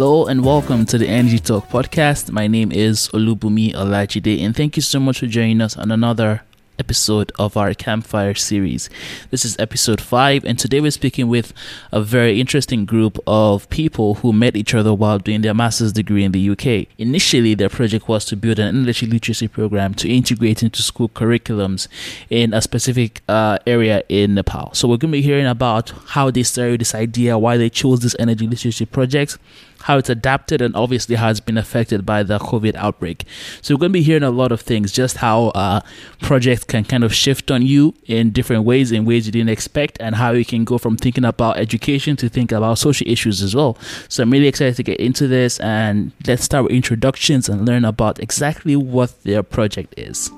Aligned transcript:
Hello 0.00 0.24
and 0.24 0.42
welcome 0.42 0.86
to 0.86 0.96
the 0.96 1.06
Energy 1.06 1.38
Talk 1.38 1.68
podcast. 1.68 2.32
My 2.32 2.46
name 2.46 2.72
is 2.72 3.10
Olubumi 3.10 3.74
Olajide, 3.74 4.40
and 4.40 4.56
thank 4.56 4.76
you 4.76 4.80
so 4.80 4.98
much 4.98 5.20
for 5.20 5.26
joining 5.26 5.60
us 5.60 5.76
on 5.76 5.90
another 5.90 6.40
episode 6.78 7.30
of 7.38 7.54
our 7.54 7.74
campfire 7.74 8.32
series. 8.32 8.88
This 9.30 9.44
is 9.44 9.58
episode 9.58 10.00
5 10.00 10.46
and 10.46 10.58
today 10.58 10.80
we're 10.80 10.90
speaking 10.90 11.28
with 11.28 11.52
a 11.92 12.00
very 12.00 12.40
interesting 12.40 12.86
group 12.86 13.18
of 13.26 13.68
people 13.68 14.14
who 14.14 14.32
met 14.32 14.56
each 14.56 14.72
other 14.72 14.94
while 14.94 15.18
doing 15.18 15.42
their 15.42 15.52
master's 15.52 15.92
degree 15.92 16.24
in 16.24 16.32
the 16.32 16.48
UK. 16.48 16.88
Initially 16.96 17.52
their 17.52 17.68
project 17.68 18.08
was 18.08 18.24
to 18.24 18.36
build 18.36 18.58
an 18.58 18.74
energy 18.74 19.04
literacy 19.04 19.48
program 19.48 19.92
to 19.96 20.08
integrate 20.08 20.62
into 20.62 20.80
school 20.80 21.10
curriculums 21.10 21.88
in 22.30 22.54
a 22.54 22.62
specific 22.62 23.20
uh, 23.28 23.58
area 23.66 24.02
in 24.08 24.34
Nepal. 24.34 24.72
So 24.72 24.88
we're 24.88 24.96
going 24.96 25.12
to 25.12 25.18
be 25.18 25.22
hearing 25.22 25.46
about 25.46 25.90
how 26.06 26.30
they 26.30 26.44
started 26.44 26.80
this 26.80 26.94
idea, 26.94 27.36
why 27.36 27.58
they 27.58 27.68
chose 27.68 28.00
this 28.00 28.16
energy 28.18 28.46
literacy 28.46 28.86
project 28.86 29.36
how 29.82 29.98
it's 29.98 30.10
adapted 30.10 30.60
and 30.60 30.74
obviously 30.76 31.16
how 31.16 31.30
it's 31.30 31.40
been 31.40 31.58
affected 31.58 32.04
by 32.04 32.22
the 32.22 32.38
COVID 32.38 32.74
outbreak. 32.74 33.24
So 33.62 33.74
we're 33.74 33.80
going 33.80 33.92
to 33.92 33.98
be 33.98 34.02
hearing 34.02 34.22
a 34.22 34.30
lot 34.30 34.52
of 34.52 34.60
things, 34.60 34.92
just 34.92 35.18
how 35.18 35.48
uh, 35.48 35.80
projects 36.20 36.64
can 36.64 36.84
kind 36.84 37.04
of 37.04 37.14
shift 37.14 37.50
on 37.50 37.62
you 37.62 37.94
in 38.06 38.30
different 38.30 38.64
ways, 38.64 38.92
in 38.92 39.04
ways 39.04 39.26
you 39.26 39.32
didn't 39.32 39.50
expect, 39.50 39.98
and 40.00 40.14
how 40.14 40.32
you 40.32 40.44
can 40.44 40.64
go 40.64 40.78
from 40.78 40.96
thinking 40.96 41.24
about 41.24 41.56
education 41.58 42.16
to 42.16 42.28
think 42.28 42.52
about 42.52 42.78
social 42.78 43.06
issues 43.08 43.42
as 43.42 43.54
well. 43.54 43.76
So 44.08 44.22
I'm 44.22 44.30
really 44.30 44.48
excited 44.48 44.76
to 44.76 44.82
get 44.82 45.00
into 45.00 45.26
this 45.26 45.58
and 45.60 46.12
let's 46.26 46.44
start 46.44 46.64
with 46.64 46.72
introductions 46.72 47.48
and 47.48 47.66
learn 47.66 47.84
about 47.84 48.20
exactly 48.20 48.76
what 48.76 49.22
their 49.24 49.42
project 49.42 49.94
is. 49.96 50.30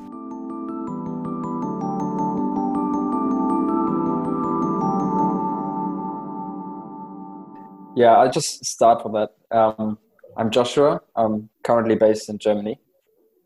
Yeah, 7.94 8.16
I'll 8.16 8.30
just 8.30 8.64
start 8.64 9.04
with 9.04 9.12
that. 9.12 9.56
Um, 9.56 9.98
I'm 10.38 10.50
Joshua. 10.50 11.02
I'm 11.14 11.50
currently 11.62 11.94
based 11.94 12.30
in 12.30 12.38
Germany, 12.38 12.80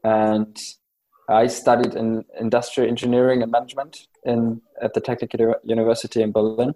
and 0.05 0.57
I 1.29 1.49
studied 1.49 1.97
in 1.97 2.25
industrial 2.39 2.89
engineering 2.89 3.43
and 3.43 3.51
management 3.51 4.07
in 4.25 4.61
at 4.81 4.95
the 4.95 5.01
Technical 5.01 5.57
University 5.65 6.23
in 6.23 6.31
Berlin 6.31 6.75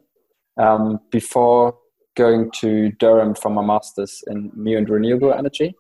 um, 0.57 0.99
before 1.13 1.79
going 2.17 2.51
to 2.57 2.91
Durham 2.99 3.37
for 3.37 3.51
my 3.51 3.63
master's 3.63 4.25
in 4.27 4.51
new 4.57 4.77
and 4.77 4.91
renewable 4.91 5.33
energy. 5.33 5.77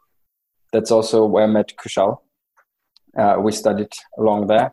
That's 0.73 0.93
also 0.93 1.27
where 1.27 1.43
I 1.43 1.49
met 1.49 1.73
Kushal. 1.77 2.19
Uh, 3.19 3.39
we 3.41 3.51
studied 3.51 3.93
along 4.17 4.47
there, 4.47 4.73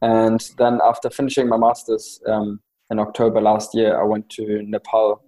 and 0.00 0.40
then 0.58 0.78
after 0.84 1.10
finishing 1.10 1.48
my 1.48 1.56
master's 1.56 2.20
um, 2.28 2.60
in 2.88 3.00
October 3.00 3.40
last 3.40 3.74
year, 3.74 4.00
I 4.00 4.04
went 4.04 4.30
to 4.30 4.62
Nepal 4.62 5.24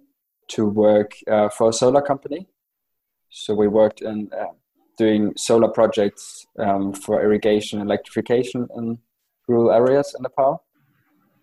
to 0.49 0.65
work 0.65 1.11
uh, 1.29 1.49
for 1.49 1.69
a 1.69 1.73
solar 1.73 2.01
company. 2.01 2.47
So 3.29 3.53
we 3.55 3.67
worked 3.67 4.01
in 4.01 4.29
uh, 4.37 4.53
doing 4.97 5.33
solar 5.37 5.69
projects 5.69 6.45
um, 6.59 6.93
for 6.93 7.21
irrigation 7.21 7.79
and 7.79 7.89
electrification 7.89 8.67
in 8.77 8.99
rural 9.47 9.71
areas 9.71 10.13
in 10.15 10.23
Nepal. 10.23 10.63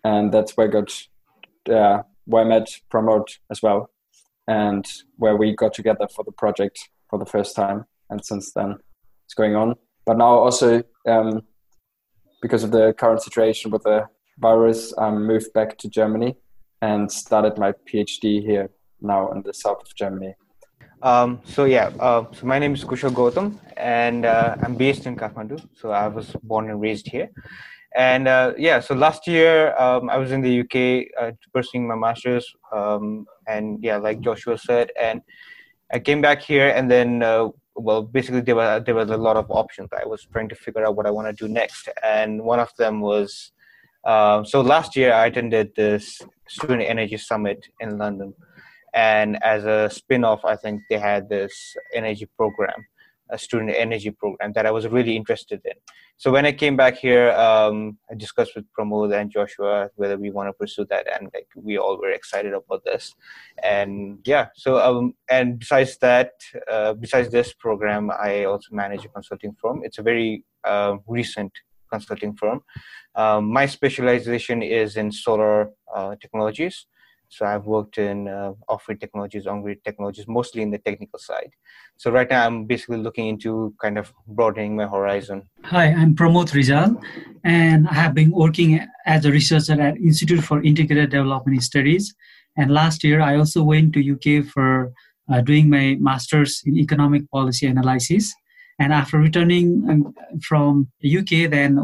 And 0.03 0.31
that's 0.31 0.55
where 0.55 0.67
I 0.67 0.71
got 0.71 1.07
uh, 1.69 2.03
where 2.25 2.43
I 2.43 2.47
met 2.47 2.69
Pramod 2.91 3.25
as 3.51 3.61
well, 3.61 3.89
and 4.47 4.85
where 5.17 5.35
we 5.35 5.55
got 5.55 5.73
together 5.73 6.07
for 6.15 6.23
the 6.23 6.31
project 6.31 6.89
for 7.09 7.19
the 7.19 7.25
first 7.25 7.55
time. 7.55 7.85
And 8.09 8.23
since 8.25 8.53
then, 8.53 8.77
it's 9.25 9.33
going 9.33 9.55
on. 9.55 9.75
But 10.05 10.17
now 10.17 10.39
also 10.39 10.83
um, 11.07 11.43
because 12.41 12.63
of 12.63 12.71
the 12.71 12.93
current 12.93 13.21
situation 13.21 13.69
with 13.69 13.83
the 13.83 14.07
virus, 14.39 14.93
I 14.97 15.11
moved 15.11 15.53
back 15.53 15.77
to 15.79 15.89
Germany 15.89 16.35
and 16.81 17.11
started 17.11 17.57
my 17.57 17.73
PhD 17.87 18.41
here 18.41 18.69
now 19.01 19.31
in 19.31 19.41
the 19.41 19.53
south 19.53 19.81
of 19.81 19.95
Germany. 19.95 20.35
Um, 21.03 21.41
so 21.45 21.65
yeah, 21.65 21.91
uh, 21.99 22.25
so 22.31 22.45
my 22.45 22.59
name 22.59 22.73
is 22.73 22.83
Kushal 22.83 23.11
Gautam, 23.11 23.57
and 23.75 24.25
uh, 24.25 24.55
I'm 24.61 24.75
based 24.75 25.07
in 25.07 25.15
Kathmandu. 25.15 25.67
So 25.73 25.91
I 25.91 26.07
was 26.07 26.35
born 26.43 26.69
and 26.69 26.79
raised 26.79 27.07
here, 27.07 27.31
and 27.95 28.27
uh, 28.27 28.53
yeah, 28.55 28.79
so 28.79 28.93
last 28.93 29.25
year 29.27 29.75
um, 29.77 30.11
I 30.11 30.17
was 30.17 30.31
in 30.31 30.41
the 30.41 30.59
UK 30.61 31.07
uh, 31.19 31.31
pursuing 31.53 31.87
my 31.87 31.95
masters, 31.95 32.45
um, 32.71 33.25
and 33.47 33.83
yeah, 33.83 33.97
like 33.97 34.21
Joshua 34.21 34.59
said, 34.59 34.91
and 34.99 35.21
I 35.91 35.97
came 35.97 36.21
back 36.21 36.41
here, 36.41 36.69
and 36.69 36.89
then 36.89 37.23
uh, 37.23 37.49
well, 37.75 38.03
basically 38.03 38.41
there 38.41 38.55
were 38.55 38.79
there 38.79 38.95
was 38.95 39.09
a 39.09 39.17
lot 39.17 39.37
of 39.37 39.49
options. 39.49 39.89
I 39.91 40.05
was 40.05 40.27
trying 40.31 40.49
to 40.49 40.55
figure 40.55 40.85
out 40.85 40.95
what 40.95 41.07
I 41.07 41.11
want 41.11 41.35
to 41.35 41.47
do 41.47 41.51
next, 41.51 41.89
and 42.03 42.43
one 42.43 42.59
of 42.59 42.69
them 42.77 43.01
was 43.01 43.51
uh, 44.03 44.43
so 44.43 44.61
last 44.61 44.95
year 44.95 45.13
I 45.13 45.25
attended 45.25 45.71
this 45.75 46.21
Student 46.47 46.83
Energy 46.83 47.17
Summit 47.17 47.65
in 47.79 47.97
London 47.97 48.35
and 48.93 49.41
as 49.43 49.65
a 49.65 49.89
spin-off 49.89 50.43
i 50.45 50.55
think 50.55 50.81
they 50.89 50.97
had 50.97 51.29
this 51.29 51.75
energy 51.93 52.27
program 52.37 52.85
a 53.31 53.37
student 53.37 53.71
energy 53.75 54.11
program 54.11 54.51
that 54.53 54.65
i 54.65 54.71
was 54.71 54.87
really 54.87 55.15
interested 55.15 55.61
in. 55.65 55.73
So 56.17 56.31
when 56.31 56.45
i 56.45 56.51
came 56.51 56.75
back 56.75 56.97
here 56.97 57.31
um, 57.31 57.97
i 58.11 58.13
discussed 58.15 58.53
with 58.55 58.65
pramod 58.77 59.13
and 59.19 59.31
joshua 59.31 59.89
whether 59.95 60.17
we 60.17 60.29
want 60.31 60.49
to 60.49 60.53
pursue 60.53 60.85
that 60.89 61.07
and 61.13 61.29
like 61.33 61.47
we 61.55 61.77
all 61.77 61.97
were 61.97 62.11
excited 62.11 62.53
about 62.53 62.83
this. 62.83 63.13
And 63.63 64.19
yeah 64.25 64.47
so 64.55 64.79
um, 64.79 65.13
and 65.29 65.59
besides 65.59 65.97
that 65.99 66.31
uh, 66.69 66.93
besides 66.93 67.29
this 67.31 67.53
program 67.53 68.11
i 68.11 68.43
also 68.43 68.69
manage 68.71 69.05
a 69.05 69.09
consulting 69.09 69.55
firm. 69.61 69.81
It's 69.83 69.97
a 69.97 70.03
very 70.03 70.43
uh, 70.63 70.97
recent 71.07 71.51
consulting 71.91 72.35
firm. 72.35 72.61
Um, 73.15 73.51
my 73.51 73.65
specialization 73.65 74.61
is 74.61 74.95
in 74.95 75.11
solar 75.11 75.71
uh, 75.93 76.15
technologies 76.21 76.85
so 77.31 77.45
I've 77.45 77.65
worked 77.65 77.97
in 77.97 78.27
uh, 78.27 78.51
off-grid 78.67 78.99
technologies, 78.99 79.47
on-grid 79.47 79.85
technologies, 79.85 80.25
mostly 80.27 80.61
in 80.61 80.69
the 80.69 80.79
technical 80.79 81.17
side. 81.17 81.51
So 81.95 82.11
right 82.11 82.29
now 82.29 82.45
I'm 82.45 82.65
basically 82.65 82.97
looking 82.97 83.27
into 83.29 83.73
kind 83.81 83.97
of 83.97 84.13
broadening 84.27 84.75
my 84.75 84.85
horizon. 84.85 85.43
Hi, 85.63 85.85
I'm 85.85 86.13
Pramod 86.13 86.51
Rijal, 86.51 87.01
and 87.45 87.87
I 87.87 87.93
have 87.93 88.13
been 88.13 88.31
working 88.31 88.85
as 89.05 89.25
a 89.25 89.31
researcher 89.31 89.81
at 89.81 89.95
Institute 89.97 90.43
for 90.43 90.61
Integrated 90.61 91.11
Development 91.11 91.63
Studies. 91.63 92.13
And 92.57 92.69
last 92.69 93.01
year 93.01 93.21
I 93.21 93.37
also 93.37 93.63
went 93.63 93.93
to 93.93 94.11
UK 94.13 94.45
for 94.45 94.91
uh, 95.31 95.39
doing 95.39 95.69
my 95.69 95.95
master's 96.01 96.61
in 96.65 96.77
economic 96.77 97.31
policy 97.31 97.65
analysis. 97.65 98.33
And 98.77 98.91
after 98.91 99.17
returning 99.17 99.85
um, 99.89 100.13
from 100.41 100.91
UK, 101.05 101.49
then 101.49 101.79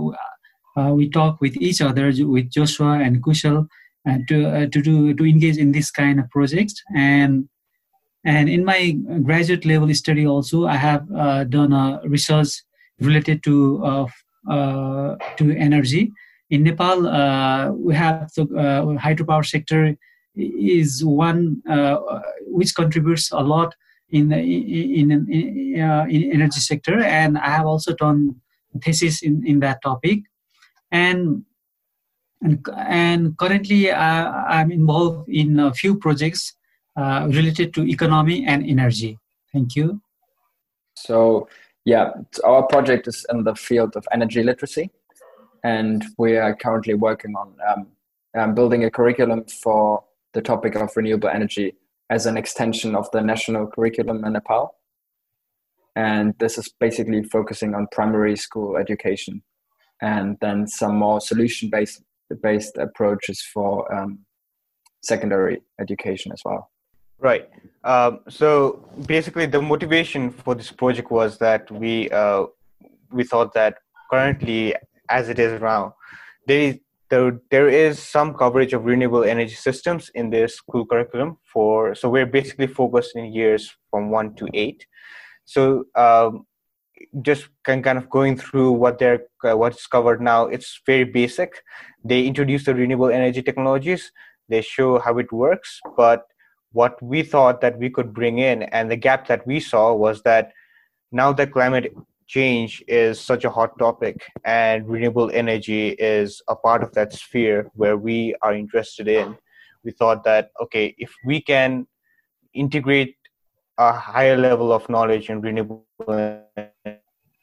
uh, 0.75 0.91
we 0.93 1.09
talked 1.09 1.39
with 1.39 1.55
each 1.55 1.79
other, 1.79 2.11
with 2.17 2.51
Joshua 2.51 2.99
and 2.99 3.23
Kushal, 3.23 3.67
uh, 4.07 4.19
to, 4.29 4.47
uh, 4.47 4.65
to 4.67 4.81
do 4.81 5.13
to 5.13 5.25
engage 5.25 5.57
in 5.57 5.73
this 5.73 5.91
kind 5.91 6.19
of 6.19 6.29
projects. 6.29 6.81
And 6.95 7.49
and 8.23 8.47
in 8.49 8.63
my 8.63 8.91
graduate 9.23 9.65
level 9.65 9.93
study 9.93 10.25
also 10.25 10.65
i 10.65 10.75
have 10.75 11.05
uh, 11.15 11.43
done 11.45 11.71
a 11.71 12.01
research 12.05 12.63
related 12.99 13.43
to 13.43 14.07
to 15.37 15.45
energy. 15.57 16.11
In 16.49 16.63
nepal 16.63 17.01
we 17.75 17.93
have 17.95 18.31
the 18.35 18.45
hydropower 19.05 19.45
sector 19.45 19.97
is 20.35 21.03
one 21.03 21.61
which 22.47 22.75
contributes 22.75 23.31
a 23.31 23.41
lot 23.41 23.75
in 24.09 24.31
in 24.31 25.11
in, 25.11 25.81
uh, 25.81 26.05
in, 26.09 26.31
energy 26.31 26.61
sector. 26.61 27.01
And 27.01 27.37
i 27.37 27.49
have 27.49 27.65
also 27.65 27.93
done 27.93 28.35
thesis 28.83 29.21
in, 29.21 29.45
in 29.45 29.59
that 29.59 29.81
topic. 29.81 30.19
And 30.91 31.43
and, 32.41 32.65
and 32.75 33.37
currently 33.37 33.91
uh, 33.91 34.31
I'm 34.47 34.71
involved 34.71 35.29
in 35.29 35.59
a 35.59 35.73
few 35.73 35.97
projects 35.97 36.53
uh, 36.95 37.27
related 37.29 37.73
to 37.75 37.87
economy 37.87 38.45
and 38.45 38.67
energy. 38.67 39.17
Thank 39.53 39.75
you. 39.75 40.01
So, 40.95 41.47
yeah, 41.85 42.11
our 42.43 42.63
project 42.63 43.07
is 43.07 43.25
in 43.31 43.43
the 43.43 43.55
field 43.55 43.95
of 43.95 44.07
energy 44.11 44.43
literacy, 44.43 44.91
and 45.63 46.03
we 46.17 46.37
are 46.37 46.55
currently 46.55 46.95
working 46.95 47.35
on 47.35 47.55
um, 47.67 47.87
um, 48.37 48.55
building 48.55 48.83
a 48.83 48.91
curriculum 48.91 49.45
for 49.45 50.03
the 50.33 50.41
topic 50.41 50.75
of 50.75 50.95
renewable 50.95 51.29
energy 51.29 51.75
as 52.09 52.25
an 52.25 52.37
extension 52.37 52.95
of 52.95 53.09
the 53.11 53.21
national 53.21 53.67
curriculum 53.67 54.23
in 54.23 54.33
Nepal. 54.33 54.75
And 55.95 56.35
this 56.39 56.57
is 56.57 56.69
basically 56.79 57.23
focusing 57.23 57.73
on 57.73 57.87
primary 57.91 58.37
school 58.37 58.77
education 58.77 59.41
and 60.01 60.37
then 60.41 60.67
some 60.67 60.95
more 60.95 61.19
solution 61.19 61.69
based 61.69 62.03
based 62.35 62.77
approaches 62.77 63.41
for 63.53 63.91
um, 63.93 64.19
secondary 65.01 65.61
education 65.79 66.31
as 66.31 66.41
well. 66.43 66.69
Right. 67.19 67.49
Um, 67.83 68.19
so 68.29 68.85
basically, 69.07 69.47
the 69.47 69.61
motivation 69.61 70.29
for 70.29 70.53
this 70.53 70.71
project 70.71 71.09
was 71.09 71.37
that 71.39 71.69
we 71.71 72.09
uh, 72.11 72.45
we 73.11 73.23
thought 73.23 73.53
that 73.53 73.77
currently, 74.11 74.75
as 75.09 75.29
it 75.29 75.39
is 75.39 75.59
now, 75.59 75.95
there 76.45 76.59
is 76.59 76.79
there, 77.09 77.39
there 77.51 77.69
is 77.69 77.99
some 77.99 78.33
coverage 78.33 78.73
of 78.73 78.85
renewable 78.85 79.23
energy 79.23 79.55
systems 79.55 80.09
in 80.13 80.29
the 80.29 80.47
school 80.47 80.85
curriculum 80.85 81.37
for 81.43 81.95
so 81.95 82.09
we're 82.09 82.25
basically 82.25 82.67
focused 82.67 83.15
in 83.15 83.33
years 83.33 83.75
from 83.89 84.09
one 84.09 84.35
to 84.35 84.47
eight 84.53 84.85
so 85.45 85.85
um, 85.95 86.45
just 87.21 87.49
kind 87.63 87.85
of 87.87 88.09
going 88.09 88.37
through 88.37 88.71
what 88.71 88.99
they're 88.99 89.21
uh, 89.43 89.55
what's 89.55 89.87
covered 89.87 90.21
now 90.21 90.45
it's 90.45 90.81
very 90.85 91.03
basic. 91.03 91.63
They 92.03 92.25
introduce 92.25 92.65
the 92.65 92.75
renewable 92.75 93.09
energy 93.09 93.41
technologies. 93.41 94.11
They 94.49 94.61
show 94.61 94.99
how 94.99 95.17
it 95.17 95.31
works. 95.31 95.79
But 95.95 96.25
what 96.71 97.01
we 97.01 97.23
thought 97.23 97.61
that 97.61 97.77
we 97.77 97.89
could 97.89 98.13
bring 98.13 98.39
in 98.39 98.63
and 98.63 98.91
the 98.91 98.95
gap 98.95 99.27
that 99.27 99.45
we 99.47 99.59
saw 99.59 99.93
was 99.93 100.21
that 100.23 100.51
now 101.11 101.31
that 101.33 101.51
climate 101.51 101.93
change 102.27 102.83
is 102.87 103.19
such 103.19 103.45
a 103.45 103.49
hot 103.49 103.77
topic 103.79 104.25
and 104.43 104.87
renewable 104.87 105.31
energy 105.33 105.89
is 105.91 106.41
a 106.49 106.55
part 106.55 106.83
of 106.83 106.93
that 106.93 107.13
sphere 107.13 107.71
where 107.73 107.97
we 107.97 108.35
are 108.41 108.53
interested 108.53 109.07
in 109.07 109.37
we 109.83 109.91
thought 109.91 110.25
that 110.25 110.51
okay 110.61 110.93
if 110.97 111.11
we 111.25 111.41
can 111.41 111.87
integrate 112.53 113.15
a 113.77 113.91
higher 113.93 114.37
level 114.37 114.71
of 114.71 114.87
knowledge 114.89 115.29
in 115.29 115.41
renewable 115.41 116.43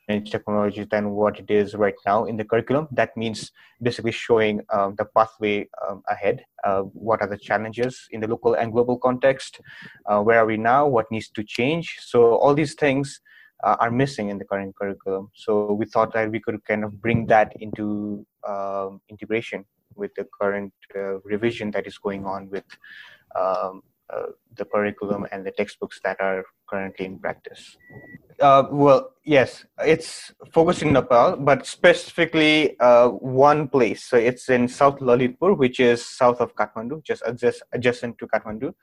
energy 0.08 0.30
technologies 0.30 0.86
than 0.90 1.10
what 1.10 1.38
it 1.38 1.50
is 1.50 1.74
right 1.74 1.94
now 2.04 2.24
in 2.26 2.36
the 2.36 2.44
curriculum 2.44 2.86
that 2.92 3.16
means 3.16 3.50
basically 3.80 4.12
showing 4.12 4.60
um, 4.72 4.94
the 4.98 5.04
pathway 5.16 5.66
um, 5.88 6.02
ahead 6.08 6.44
uh, 6.64 6.80
what 6.80 7.22
are 7.22 7.28
the 7.28 7.38
challenges 7.38 8.06
in 8.10 8.20
the 8.20 8.28
local 8.28 8.54
and 8.54 8.72
global 8.72 8.98
context 8.98 9.60
uh, 10.06 10.20
where 10.20 10.38
are 10.38 10.46
we 10.46 10.56
now 10.56 10.86
what 10.86 11.10
needs 11.10 11.30
to 11.30 11.42
change 11.42 11.96
so 12.00 12.36
all 12.36 12.54
these 12.54 12.74
things 12.74 13.20
uh, 13.64 13.76
are 13.80 13.90
missing 13.90 14.28
in 14.28 14.38
the 14.38 14.44
current 14.44 14.76
curriculum. 14.76 15.30
So 15.34 15.72
we 15.72 15.86
thought 15.86 16.12
that 16.12 16.30
we 16.30 16.38
could 16.38 16.62
kind 16.64 16.84
of 16.84 17.00
bring 17.00 17.26
that 17.26 17.52
into 17.60 18.26
um, 18.46 19.00
integration 19.08 19.64
with 19.96 20.14
the 20.16 20.26
current 20.40 20.72
uh, 20.94 21.20
revision 21.20 21.70
that 21.70 21.86
is 21.86 21.98
going 21.98 22.26
on 22.26 22.50
with 22.50 22.64
um, 23.34 23.82
uh, 24.12 24.26
the 24.56 24.64
curriculum 24.64 25.26
and 25.32 25.44
the 25.46 25.50
textbooks 25.50 26.00
that 26.04 26.20
are 26.20 26.44
currently 26.68 27.06
in 27.06 27.18
practice. 27.18 27.76
Uh, 28.40 28.64
well, 28.70 29.12
yes, 29.24 29.64
it's 29.84 30.32
focused 30.52 30.82
in 30.82 30.92
Nepal, 30.92 31.36
but 31.36 31.66
specifically 31.66 32.78
uh, 32.80 33.08
one 33.08 33.68
place. 33.68 34.04
So 34.04 34.16
it's 34.16 34.48
in 34.48 34.68
South 34.68 34.98
Lalitpur, 34.98 35.56
which 35.56 35.80
is 35.80 36.04
south 36.04 36.40
of 36.40 36.54
Kathmandu, 36.56 37.02
just 37.04 37.22
adjacent, 37.24 37.68
adjacent 37.72 38.18
to 38.18 38.26
Kathmandu. 38.26 38.74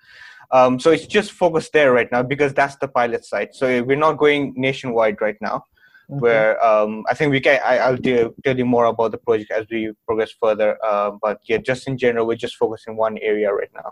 Um, 0.51 0.79
so 0.79 0.91
it's 0.91 1.07
just 1.07 1.31
focused 1.31 1.73
there 1.73 1.93
right 1.93 2.11
now 2.11 2.23
because 2.23 2.53
that's 2.53 2.75
the 2.77 2.87
pilot 2.87 3.25
site. 3.25 3.55
So 3.55 3.83
we're 3.83 3.97
not 3.97 4.17
going 4.17 4.53
nationwide 4.55 5.21
right 5.21 5.37
now. 5.41 5.65
Okay. 6.09 6.19
Where 6.19 6.65
um, 6.65 7.05
I 7.09 7.13
think 7.13 7.31
we 7.31 7.39
can, 7.39 7.61
I, 7.63 7.89
will 7.89 7.97
tell, 7.97 8.33
tell 8.43 8.57
you 8.57 8.65
more 8.65 8.85
about 8.85 9.11
the 9.11 9.17
project 9.17 9.51
as 9.51 9.65
we 9.71 9.93
progress 10.05 10.33
further. 10.41 10.77
Uh, 10.83 11.11
but 11.21 11.39
yeah, 11.47 11.57
just 11.57 11.87
in 11.87 11.97
general, 11.97 12.27
we're 12.27 12.35
just 12.35 12.57
focusing 12.57 12.97
one 12.97 13.17
area 13.19 13.53
right 13.53 13.69
now. 13.73 13.91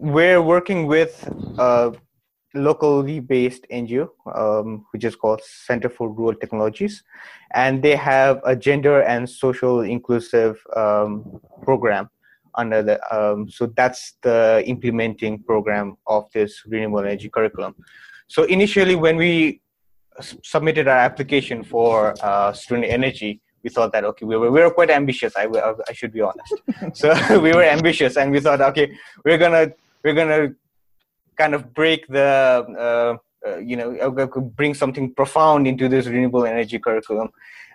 We're 0.00 0.40
working 0.40 0.86
with 0.86 1.28
a 1.58 1.92
locally 2.54 3.18
based 3.18 3.66
NGO, 3.68 4.08
um, 4.32 4.86
which 4.92 5.02
is 5.02 5.16
called 5.16 5.40
Center 5.42 5.88
for 5.88 6.08
Rural 6.08 6.38
Technologies, 6.38 7.02
and 7.52 7.82
they 7.82 7.96
have 7.96 8.40
a 8.44 8.54
gender 8.54 9.02
and 9.02 9.28
social 9.28 9.80
inclusive 9.80 10.62
um, 10.76 11.40
program 11.62 12.08
under 12.54 12.80
the 12.80 12.96
um, 13.14 13.50
so 13.50 13.66
that's 13.76 14.14
the 14.22 14.62
implementing 14.66 15.42
program 15.42 15.96
of 16.06 16.30
this 16.32 16.62
renewable 16.66 17.00
energy 17.00 17.28
curriculum. 17.28 17.74
So 18.28 18.44
initially 18.44 18.94
when 18.94 19.16
we 19.16 19.62
submitted 20.20 20.86
our 20.86 20.98
application 20.98 21.64
for 21.64 22.14
uh, 22.22 22.52
student 22.52 22.86
energy 22.86 23.40
we 23.64 23.70
thought 23.70 23.92
that 23.92 24.04
okay 24.04 24.24
we 24.24 24.36
were, 24.36 24.50
we 24.50 24.60
were 24.60 24.70
quite 24.70 24.90
ambitious 24.90 25.32
I, 25.36 25.48
I 25.88 25.92
should 25.92 26.12
be 26.12 26.20
honest. 26.20 26.54
So 26.94 27.08
we 27.40 27.52
were 27.52 27.62
ambitious 27.64 28.16
and 28.16 28.30
we 28.30 28.40
thought 28.40 28.60
okay 28.60 28.96
we're 29.24 29.38
gonna 29.38 29.72
we're 30.02 30.14
gonna 30.14 30.50
kind 31.36 31.54
of 31.54 31.72
break 31.72 32.06
the 32.08 32.66
uh, 32.78 33.16
uh, 33.46 33.58
you 33.58 33.76
know 33.76 33.96
uh, 33.98 34.40
bring 34.40 34.74
something 34.74 35.14
profound 35.14 35.66
into 35.66 35.88
this 35.88 36.06
renewable 36.06 36.44
energy 36.44 36.78
curriculum 36.78 37.28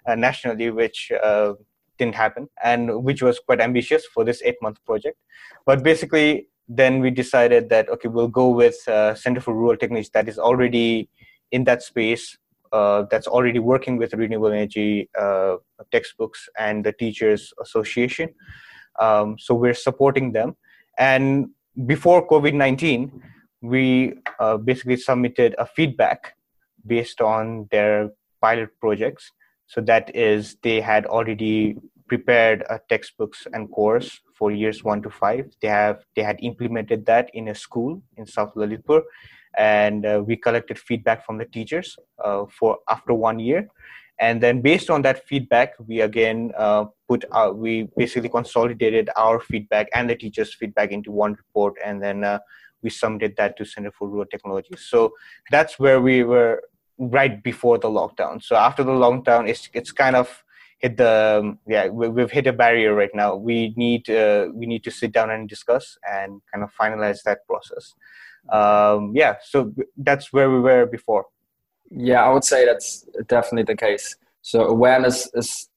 uh, 0.08 0.16
nationally 0.16 0.70
which 0.70 1.12
uh, 1.24 1.54
didn't 1.98 2.16
happen 2.16 2.48
and 2.64 3.04
which 3.04 3.22
was 3.22 3.40
quite 3.40 3.62
ambitious 3.62 4.06
for 4.06 4.26
this 4.26 4.42
eight 4.44 4.56
month 4.62 4.78
project. 4.86 5.18
But 5.66 5.84
basically 5.84 6.48
then 6.68 7.00
we 7.00 7.12
decided 7.12 7.70
that 7.70 7.90
okay 7.90 8.10
we'll 8.10 8.28
go 8.28 8.50
with 8.50 8.88
uh, 8.88 9.16
center 9.16 9.40
for 9.40 9.54
rural 9.54 9.78
techniques 9.78 10.10
that 10.10 10.28
is 10.28 10.38
already 10.38 11.10
in 11.52 11.64
that 11.66 11.82
space 11.82 12.38
that's 13.12 13.28
already 13.28 13.60
working 13.60 13.98
with 13.98 14.14
renewable 14.14 14.52
energy 14.52 15.08
textbooks 15.92 16.50
and 16.58 16.84
the 16.84 16.92
teachers 16.92 17.54
association. 17.62 18.34
Um, 19.00 19.38
so 19.40 19.54
we're 19.54 19.74
supporting 19.74 20.32
them. 20.32 20.56
And 20.98 21.50
before 21.86 22.28
covid-19 22.28 23.12
we 23.62 24.14
uh, 24.40 24.58
basically 24.58 24.98
submitted 24.98 25.56
a 25.58 25.66
feedback 25.66 26.36
based 26.86 27.22
on 27.22 27.68
their 27.72 28.10
pilot 28.42 28.70
projects 28.80 29.32
so 29.74 29.82
that 29.82 30.16
is, 30.16 30.58
they 30.62 30.82
had 30.82 31.06
already 31.08 31.78
prepared 32.08 32.64
uh, 32.70 32.78
textbooks 32.90 33.48
and 33.54 33.72
course 33.72 34.20
for 34.36 34.52
years 34.52 34.84
one 34.84 35.02
to 35.02 35.10
five. 35.10 35.52
They 35.62 35.68
have 35.68 36.04
they 36.16 36.22
had 36.22 36.38
implemented 36.42 37.06
that 37.08 37.30
in 37.34 37.48
a 37.48 37.56
school 37.56 38.02
in 38.18 38.26
South 38.26 38.54
Lalitpur, 38.56 39.02
and 39.58 40.06
uh, 40.06 40.22
we 40.26 40.36
collected 40.36 40.78
feedback 40.78 41.26
from 41.26 41.38
the 41.38 41.46
teachers 41.46 41.96
uh, 42.24 42.46
for 42.46 42.80
after 42.90 43.14
one 43.14 43.40
year. 43.40 43.68
And 44.20 44.42
then, 44.42 44.62
based 44.62 44.90
on 44.90 45.02
that 45.02 45.28
feedback, 45.28 45.74
we 45.80 46.02
again 46.02 46.52
uh, 46.58 46.86
put 47.08 47.26
our, 47.32 47.52
we 47.52 47.90
basically 47.98 48.30
consolidated 48.30 49.10
our 49.18 49.40
feedback 49.40 49.90
and 49.94 50.10
the 50.10 50.16
teachers' 50.16 50.54
feedback 50.54 50.92
into 50.92 51.12
one 51.12 51.34
report, 51.34 51.76
and 51.84 52.02
then 52.02 52.24
uh, 52.24 52.40
we 52.84 52.90
submitted 52.90 53.36
that 53.38 53.58
to 53.58 53.66
Center 53.66 53.92
for 53.92 54.08
Rural 54.08 54.26
Technology. 54.26 54.76
So 54.78 55.14
that's 55.50 55.80
where 55.80 56.00
we 56.00 56.24
were 56.24 56.62
right 56.98 57.42
before 57.44 57.80
the 57.80 57.90
lockdown. 57.90 58.44
So 58.44 58.56
after 58.56 58.84
the 58.84 58.92
lockdown, 58.92 59.50
it's 59.50 59.70
it's 59.74 59.92
kind 59.92 60.16
of 60.16 60.44
hit 60.80 60.98
the 60.98 61.40
um, 61.42 61.60
yeah 61.68 61.88
we, 61.88 62.22
have 62.22 62.32
hit 62.32 62.48
a 62.48 62.54
barrier 62.54 62.94
right 62.94 63.14
now. 63.14 63.36
We 63.36 63.74
need 63.76 64.10
uh, 64.10 64.50
we 64.54 64.66
need 64.68 64.84
to 64.84 64.92
sit 64.92 65.12
down 65.12 65.32
and 65.32 65.50
discuss 65.50 65.98
and 66.08 66.42
kind 66.54 66.64
of 66.64 66.70
finalize 66.80 67.24
that 67.24 67.48
process. 67.48 67.94
Um, 68.52 69.14
yeah, 69.16 69.36
so 69.42 69.74
that's 69.98 70.34
where 70.34 70.52
we 70.52 70.60
were 70.60 70.86
before. 70.86 71.26
Yeah, 71.90 72.24
I 72.26 72.34
would 72.34 72.44
say 72.44 72.66
that's 72.66 73.08
definitely 73.28 73.64
the 73.64 73.78
case. 73.78 74.16
So 74.42 74.66
awareness 74.66 75.30
is 75.34 75.70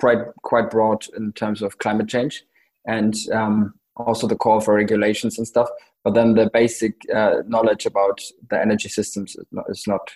quite 0.00 0.18
quite 0.42 0.70
broad 0.70 1.04
in 1.16 1.32
terms 1.32 1.62
of 1.62 1.78
climate 1.78 2.08
change 2.08 2.44
and 2.86 3.14
um, 3.32 3.74
also 3.96 4.26
the 4.26 4.36
call 4.36 4.60
for 4.60 4.74
regulations 4.74 5.38
and 5.38 5.46
stuff. 5.46 5.68
But 6.04 6.14
then 6.14 6.34
the 6.34 6.50
basic 6.52 6.94
uh, 7.14 7.42
knowledge 7.46 7.86
about 7.86 8.20
the 8.50 8.60
energy 8.60 8.88
systems 8.88 9.36
is 9.36 9.46
not, 9.50 9.64
is 9.68 9.86
not 9.86 10.10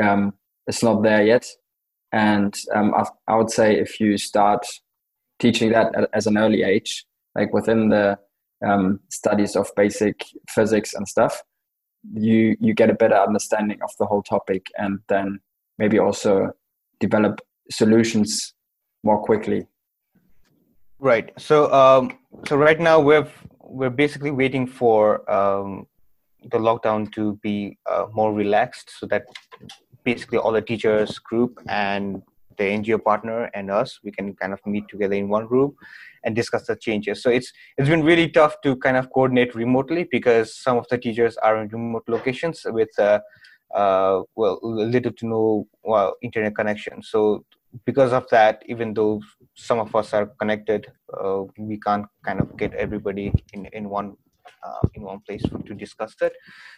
um, 0.00 0.34
it's 0.66 0.82
not 0.82 1.02
there 1.02 1.24
yet. 1.24 1.46
And 2.12 2.54
um, 2.74 2.94
I, 2.94 3.06
I, 3.28 3.36
would 3.36 3.50
say 3.50 3.78
if 3.78 4.00
you 4.00 4.16
start 4.18 4.66
teaching 5.38 5.72
that 5.72 5.92
as 6.12 6.26
an 6.26 6.38
early 6.38 6.62
age, 6.62 7.04
like 7.34 7.52
within 7.52 7.88
the 7.88 8.18
um, 8.66 9.00
studies 9.10 9.56
of 9.56 9.70
basic 9.76 10.24
physics 10.48 10.94
and 10.94 11.06
stuff, 11.06 11.42
you 12.14 12.56
you 12.60 12.74
get 12.74 12.90
a 12.90 12.94
better 12.94 13.16
understanding 13.16 13.80
of 13.82 13.90
the 13.98 14.06
whole 14.06 14.22
topic, 14.22 14.66
and 14.78 15.00
then 15.08 15.40
maybe 15.78 15.98
also 15.98 16.50
develop 17.00 17.40
solutions 17.70 18.54
more 19.02 19.18
quickly. 19.18 19.66
Right. 20.98 21.30
So 21.38 21.72
um, 21.72 22.18
so 22.46 22.56
right 22.56 22.80
now 22.80 23.00
we're 23.00 23.28
we're 23.60 23.90
basically 23.90 24.30
waiting 24.30 24.66
for 24.66 25.30
um, 25.30 25.86
the 26.50 26.58
lockdown 26.58 27.12
to 27.12 27.36
be 27.42 27.76
uh, 27.90 28.06
more 28.12 28.32
relaxed 28.32 28.92
so 28.98 29.06
that 29.06 29.24
basically 30.04 30.38
all 30.38 30.52
the 30.52 30.62
teachers 30.62 31.18
group 31.18 31.58
and 31.68 32.22
the 32.56 32.64
NGO 32.64 33.02
partner 33.02 33.50
and 33.54 33.70
us, 33.70 34.00
we 34.02 34.10
can 34.10 34.34
kind 34.34 34.52
of 34.52 34.60
meet 34.66 34.88
together 34.88 35.14
in 35.14 35.28
one 35.28 35.46
room 35.48 35.76
and 36.24 36.34
discuss 36.34 36.66
the 36.66 36.76
changes. 36.76 37.22
So 37.22 37.30
it's 37.30 37.52
it's 37.76 37.88
been 37.88 38.02
really 38.02 38.28
tough 38.28 38.60
to 38.62 38.76
kind 38.76 38.96
of 38.96 39.10
coordinate 39.10 39.54
remotely 39.54 40.08
because 40.10 40.56
some 40.56 40.76
of 40.78 40.86
the 40.88 40.98
teachers 40.98 41.36
are 41.38 41.60
in 41.60 41.68
remote 41.68 42.04
locations 42.08 42.64
with 42.66 42.98
uh, 42.98 43.20
uh, 43.74 44.22
well 44.34 44.58
little 44.62 45.12
to 45.12 45.26
no 45.26 45.66
well, 45.82 46.16
internet 46.22 46.54
connection. 46.54 47.02
So 47.02 47.44
because 47.84 48.12
of 48.12 48.28
that, 48.30 48.62
even 48.66 48.94
though 48.94 49.20
some 49.54 49.78
of 49.78 49.94
us 49.94 50.12
are 50.14 50.26
connected, 50.40 50.86
uh, 51.12 51.42
we 51.58 51.78
can't 51.78 52.06
kind 52.24 52.40
of 52.40 52.56
get 52.56 52.74
everybody 52.74 53.32
in 53.52 53.66
in 53.66 53.88
one 53.88 54.16
uh, 54.62 54.88
in 54.94 55.02
one 55.02 55.20
place 55.26 55.42
to 55.42 55.74
discuss 55.74 56.14
it. 56.20 56.32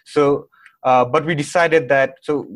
So, 0.04 0.48
uh, 0.82 1.04
but 1.04 1.24
we 1.24 1.34
decided 1.34 1.88
that 1.88 2.14
so 2.22 2.46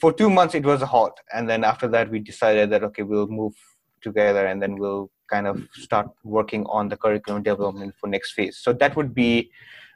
for 0.00 0.12
two 0.12 0.30
months 0.30 0.54
it 0.54 0.64
was 0.64 0.82
a 0.82 0.86
halt, 0.86 1.18
and 1.32 1.48
then 1.48 1.64
after 1.64 1.88
that 1.88 2.10
we 2.10 2.18
decided 2.18 2.70
that 2.70 2.82
okay 2.84 3.02
we'll 3.02 3.28
move 3.28 3.54
together 4.02 4.46
and 4.46 4.60
then 4.60 4.76
we'll 4.76 5.10
kind 5.30 5.46
of 5.46 5.62
start 5.74 6.08
working 6.24 6.66
on 6.66 6.88
the 6.88 6.96
curriculum 6.96 7.42
development 7.42 7.94
for 7.98 8.08
next 8.08 8.32
phase. 8.32 8.58
So 8.58 8.72
that 8.72 8.96
would 8.96 9.14
be 9.14 9.50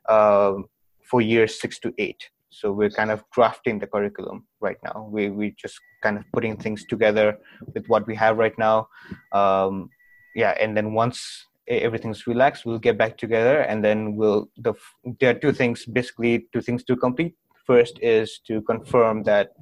uh, 0.08 0.54
for 1.02 1.20
years 1.20 1.60
six 1.60 1.78
to 1.80 1.92
eight. 1.98 2.30
So 2.50 2.72
we're 2.72 2.90
kind 2.90 3.10
of 3.10 3.24
drafting 3.32 3.78
the 3.78 3.86
curriculum 3.86 4.46
right 4.60 4.78
now. 4.82 5.08
We 5.10 5.30
we 5.30 5.54
just 5.60 5.78
kind 6.02 6.16
of 6.18 6.24
putting 6.32 6.56
things 6.56 6.84
together 6.84 7.38
with 7.74 7.86
what 7.86 8.06
we 8.06 8.14
have 8.14 8.38
right 8.38 8.56
now. 8.58 8.88
Um, 9.32 9.90
yeah, 10.34 10.54
and 10.60 10.76
then 10.76 10.92
once 10.92 11.46
everything's 11.68 12.26
relaxed 12.26 12.64
we'll 12.64 12.78
get 12.78 12.96
back 12.96 13.18
together 13.18 13.62
and 13.62 13.84
then 13.84 14.14
we'll 14.14 14.48
the 14.58 14.72
there 15.18 15.30
are 15.30 15.38
two 15.38 15.52
things 15.52 15.84
basically 15.84 16.46
two 16.52 16.60
things 16.60 16.84
to 16.84 16.94
complete 16.96 17.34
first 17.66 17.98
is 18.00 18.38
to 18.46 18.62
confirm 18.62 19.24
that 19.24 19.52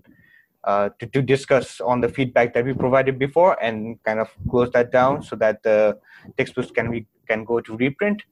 uh, 0.65 0.89
to, 0.99 1.07
to 1.07 1.23
discuss 1.23 1.81
on 1.81 2.01
the 2.01 2.09
feedback 2.09 2.55
that 2.55 2.65
we 2.65 2.73
provided 2.73 3.19
before 3.19 3.63
and 3.63 4.03
kind 4.05 4.19
of 4.19 4.29
close 4.51 4.71
that 4.71 4.91
down 4.91 5.23
so 5.23 5.37
that 5.37 5.63
the 5.63 5.99
textbooks 6.37 6.71
can 6.71 6.91
be 6.91 7.07
can 7.29 7.45
go 7.45 7.61
to 7.61 7.77
reprint 7.77 8.23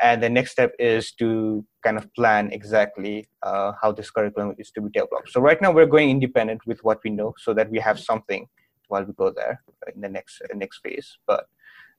and 0.00 0.22
the 0.22 0.28
next 0.28 0.52
step 0.52 0.72
is 0.78 1.12
to 1.12 1.64
kind 1.82 1.96
of 1.96 2.12
plan 2.14 2.50
exactly 2.52 3.28
uh, 3.42 3.72
how 3.80 3.92
this 3.92 4.10
curriculum 4.10 4.54
is 4.58 4.70
to 4.72 4.80
be 4.82 4.90
developed. 4.90 5.30
So 5.30 5.40
right 5.40 5.60
now 5.60 5.72
we're 5.72 5.86
going 5.86 6.10
independent 6.10 6.66
with 6.66 6.80
what 6.82 6.98
we 7.04 7.10
know 7.10 7.34
so 7.38 7.54
that 7.54 7.70
we 7.70 7.78
have 7.78 7.98
something 7.98 8.46
while 8.88 9.04
we 9.04 9.12
go 9.14 9.32
there 9.34 9.62
in 9.94 10.00
the 10.00 10.08
next 10.08 10.42
uh, 10.42 10.56
next 10.56 10.78
phase. 10.78 11.18
But 11.26 11.46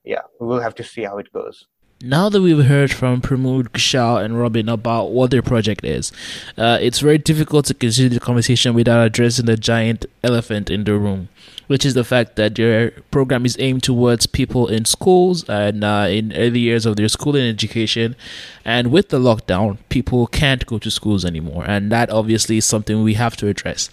yeah 0.04 0.22
we 0.40 0.46
will 0.46 0.60
have 0.60 0.74
to 0.76 0.84
see 0.84 1.02
how 1.02 1.18
it 1.18 1.32
goes 1.32 1.66
now 2.00 2.28
that 2.28 2.40
we've 2.40 2.66
heard 2.66 2.92
from 2.92 3.20
Pramod, 3.20 3.70
Kushal, 3.70 4.24
and 4.24 4.38
Robin 4.38 4.68
about 4.68 5.10
what 5.10 5.30
their 5.30 5.42
project 5.42 5.84
is, 5.84 6.12
uh, 6.56 6.78
it's 6.80 7.00
very 7.00 7.18
difficult 7.18 7.66
to 7.66 7.74
continue 7.74 8.08
the 8.08 8.20
conversation 8.20 8.74
without 8.74 9.04
addressing 9.04 9.46
the 9.46 9.56
giant 9.56 10.06
elephant 10.22 10.70
in 10.70 10.84
the 10.84 10.94
room, 10.96 11.28
which 11.66 11.84
is 11.84 11.94
the 11.94 12.04
fact 12.04 12.36
that 12.36 12.54
their 12.54 12.92
program 13.10 13.44
is 13.44 13.56
aimed 13.58 13.82
towards 13.82 14.26
people 14.26 14.68
in 14.68 14.84
schools 14.84 15.48
and 15.48 15.82
uh, 15.82 16.06
in 16.08 16.32
early 16.34 16.60
years 16.60 16.86
of 16.86 16.94
their 16.94 17.08
schooling 17.08 17.48
education. 17.48 18.14
And 18.64 18.92
with 18.92 19.08
the 19.08 19.18
lockdown, 19.18 19.78
people 19.88 20.28
can't 20.28 20.64
go 20.66 20.78
to 20.78 20.90
schools 20.92 21.24
anymore, 21.24 21.64
and 21.66 21.90
that 21.90 22.10
obviously 22.10 22.58
is 22.58 22.64
something 22.64 23.02
we 23.02 23.14
have 23.14 23.36
to 23.38 23.48
address 23.48 23.90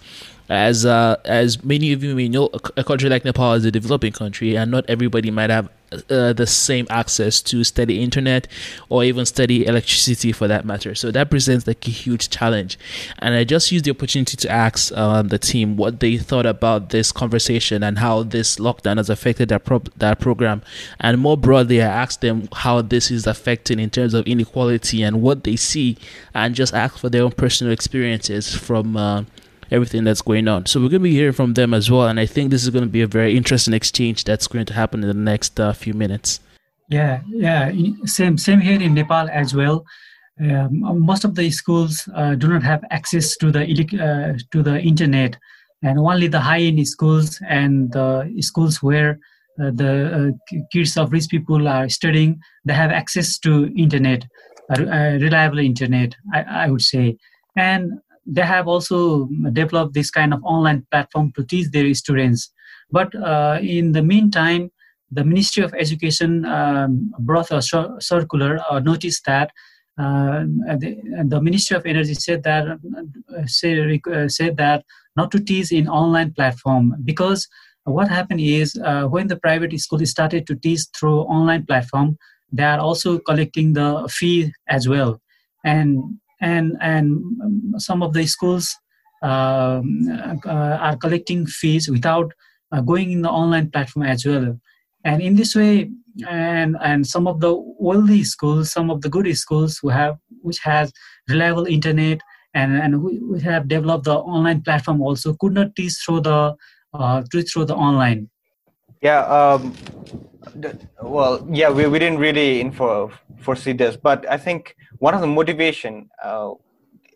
as 0.48 0.86
uh, 0.86 1.16
as 1.24 1.64
many 1.64 1.92
of 1.92 2.04
you 2.04 2.14
may 2.14 2.28
know, 2.28 2.48
a 2.76 2.84
country 2.84 3.08
like 3.08 3.24
Nepal 3.24 3.54
is 3.54 3.64
a 3.64 3.70
developing 3.72 4.12
country, 4.12 4.56
and 4.56 4.70
not 4.70 4.84
everybody 4.88 5.30
might 5.30 5.50
have 5.50 5.68
uh, 6.10 6.32
the 6.32 6.46
same 6.46 6.86
access 6.90 7.40
to 7.42 7.64
steady 7.64 8.02
internet 8.02 8.48
or 8.88 9.04
even 9.04 9.26
steady 9.26 9.66
electricity 9.66 10.32
for 10.32 10.48
that 10.48 10.64
matter. 10.64 10.94
So 10.94 11.10
that 11.10 11.30
presents 11.30 11.66
like 11.66 11.86
a 11.86 11.90
huge 11.90 12.30
challenge. 12.30 12.78
And 13.18 13.34
I 13.34 13.44
just 13.44 13.72
used 13.72 13.84
the 13.84 13.90
opportunity 13.90 14.36
to 14.36 14.50
ask 14.50 14.92
um, 14.96 15.28
the 15.28 15.38
team 15.38 15.76
what 15.76 16.00
they 16.00 16.16
thought 16.16 16.46
about 16.46 16.90
this 16.90 17.12
conversation 17.12 17.82
and 17.82 17.98
how 17.98 18.22
this 18.22 18.56
lockdown 18.56 18.96
has 18.96 19.10
affected 19.10 19.48
their, 19.48 19.58
pro- 19.58 19.82
that 19.96 20.20
program. 20.20 20.62
And 21.00 21.18
more 21.18 21.36
broadly, 21.36 21.82
I 21.82 21.86
asked 21.86 22.20
them 22.20 22.48
how 22.52 22.82
this 22.82 23.10
is 23.10 23.26
affecting 23.26 23.78
in 23.78 23.90
terms 23.90 24.14
of 24.14 24.26
inequality 24.26 25.02
and 25.02 25.22
what 25.22 25.44
they 25.44 25.56
see, 25.56 25.96
and 26.34 26.54
just 26.54 26.74
asked 26.74 26.98
for 26.98 27.08
their 27.08 27.22
own 27.22 27.32
personal 27.32 27.72
experiences 27.72 28.54
from. 28.54 28.96
Uh, 28.96 29.24
everything 29.70 30.04
that's 30.04 30.22
going 30.22 30.48
on. 30.48 30.66
So 30.66 30.80
we're 30.80 30.88
going 30.88 31.02
to 31.02 31.10
be 31.10 31.14
hearing 31.14 31.32
from 31.32 31.54
them 31.54 31.74
as 31.74 31.90
well, 31.90 32.06
and 32.08 32.20
I 32.20 32.26
think 32.26 32.50
this 32.50 32.62
is 32.62 32.70
going 32.70 32.84
to 32.84 32.90
be 32.90 33.02
a 33.02 33.06
very 33.06 33.36
interesting 33.36 33.74
exchange 33.74 34.24
that's 34.24 34.46
going 34.46 34.66
to 34.66 34.74
happen 34.74 35.02
in 35.02 35.08
the 35.08 35.14
next 35.14 35.58
uh, 35.58 35.72
few 35.72 35.94
minutes. 35.94 36.40
Yeah, 36.88 37.20
yeah, 37.28 37.72
same 38.04 38.38
same 38.38 38.60
here 38.60 38.80
in 38.80 38.94
Nepal 38.94 39.28
as 39.30 39.54
well. 39.54 39.84
Um, 40.40 41.00
most 41.04 41.24
of 41.24 41.34
the 41.34 41.50
schools 41.50 42.08
uh, 42.14 42.34
do 42.34 42.48
not 42.48 42.62
have 42.62 42.84
access 42.90 43.36
to 43.38 43.50
the 43.50 43.62
uh, 43.62 44.38
to 44.52 44.62
the 44.62 44.78
internet, 44.80 45.36
and 45.82 45.98
only 45.98 46.28
the 46.28 46.40
high-end 46.40 46.86
schools 46.86 47.40
and 47.48 47.90
the 47.92 48.30
schools 48.40 48.82
where 48.82 49.18
uh, 49.60 49.70
the 49.74 50.34
uh, 50.58 50.58
kids 50.72 50.96
of 50.96 51.10
rich 51.10 51.28
people 51.28 51.66
are 51.66 51.88
studying, 51.88 52.38
they 52.66 52.74
have 52.74 52.90
access 52.90 53.38
to 53.38 53.72
internet, 53.76 54.24
reliable 54.78 55.58
internet, 55.58 56.14
I, 56.34 56.42
I 56.42 56.70
would 56.70 56.82
say. 56.82 57.16
And 57.56 57.92
they 58.26 58.42
have 58.42 58.66
also 58.66 59.28
developed 59.52 59.94
this 59.94 60.10
kind 60.10 60.34
of 60.34 60.42
online 60.44 60.86
platform 60.90 61.32
to 61.36 61.44
teach 61.44 61.70
their 61.70 61.92
students. 61.94 62.52
But 62.90 63.14
uh, 63.14 63.58
in 63.62 63.92
the 63.92 64.02
meantime, 64.02 64.70
the 65.10 65.24
Ministry 65.24 65.62
of 65.62 65.74
Education 65.74 66.44
um, 66.44 67.12
brought 67.20 67.50
a 67.50 67.62
circular 68.00 68.60
or 68.70 68.80
noticed 68.80 69.24
that 69.26 69.50
uh, 69.98 70.44
the, 70.78 71.24
the, 71.26 71.40
Ministry 71.40 71.76
of 71.76 71.86
Energy 71.86 72.14
said 72.14 72.42
that 72.42 72.66
uh, 72.66 73.46
say, 73.46 74.00
uh, 74.12 74.28
said 74.28 74.56
that 74.58 74.84
not 75.16 75.30
to 75.30 75.40
teach 75.40 75.72
in 75.72 75.88
online 75.88 76.32
platform 76.34 76.94
because 77.04 77.48
what 77.84 78.08
happened 78.08 78.40
is 78.40 78.78
uh, 78.84 79.04
when 79.04 79.28
the 79.28 79.36
private 79.36 79.78
school 79.80 80.04
started 80.04 80.46
to 80.48 80.56
teach 80.56 80.82
through 80.94 81.20
online 81.20 81.64
platform, 81.64 82.18
they 82.52 82.64
are 82.64 82.80
also 82.80 83.18
collecting 83.20 83.72
the 83.72 84.06
fee 84.12 84.52
as 84.68 84.88
well, 84.88 85.20
and 85.64 86.18
and 86.40 86.76
and 86.80 87.22
some 87.78 88.02
of 88.02 88.12
the 88.12 88.26
schools 88.26 88.74
um, 89.22 90.40
uh, 90.44 90.76
are 90.80 90.96
collecting 90.96 91.46
fees 91.46 91.88
without 91.88 92.32
uh, 92.72 92.80
going 92.80 93.10
in 93.10 93.22
the 93.22 93.30
online 93.30 93.70
platform 93.70 94.06
as 94.06 94.26
well. 94.26 94.58
And 95.04 95.22
in 95.22 95.36
this 95.36 95.54
way 95.54 95.90
and 96.26 96.76
and 96.82 97.06
some 97.06 97.26
of 97.26 97.40
the 97.40 97.54
wealthy 97.78 98.24
schools 98.24 98.72
some 98.72 98.90
of 98.90 99.02
the 99.02 99.08
good 99.08 99.36
schools 99.36 99.78
who 99.82 99.88
have 99.88 100.16
which 100.42 100.58
has 100.60 100.92
reliable 101.28 101.66
internet 101.66 102.20
and 102.54 102.76
and 102.76 103.02
we 103.02 103.40
have 103.40 103.68
developed 103.68 104.04
the 104.04 104.14
online 104.14 104.62
platform 104.62 105.02
also 105.02 105.34
could 105.34 105.52
not 105.52 105.74
teach 105.76 105.94
through 106.04 106.20
the 106.20 106.54
uh, 106.94 107.22
through 107.30 107.66
the 107.66 107.74
online. 107.74 108.30
Yeah 109.02 109.20
um, 109.26 109.74
well 111.02 111.46
yeah 111.50 111.70
we, 111.70 111.86
we 111.86 111.98
didn't 111.98 112.18
really 112.18 112.60
info, 112.60 113.10
foresee 113.40 113.72
this 113.72 113.96
but 113.96 114.28
i 114.30 114.36
think 114.36 114.76
one 114.98 115.14
of 115.14 115.20
the 115.20 115.26
motivation 115.26 116.08
uh, 116.22 116.50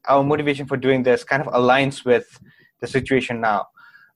our 0.08 0.24
motivation 0.24 0.66
for 0.66 0.76
doing 0.76 1.02
this 1.02 1.24
kind 1.24 1.42
of 1.46 1.52
aligns 1.52 2.04
with 2.04 2.40
the 2.80 2.86
situation 2.86 3.40
now 3.40 3.66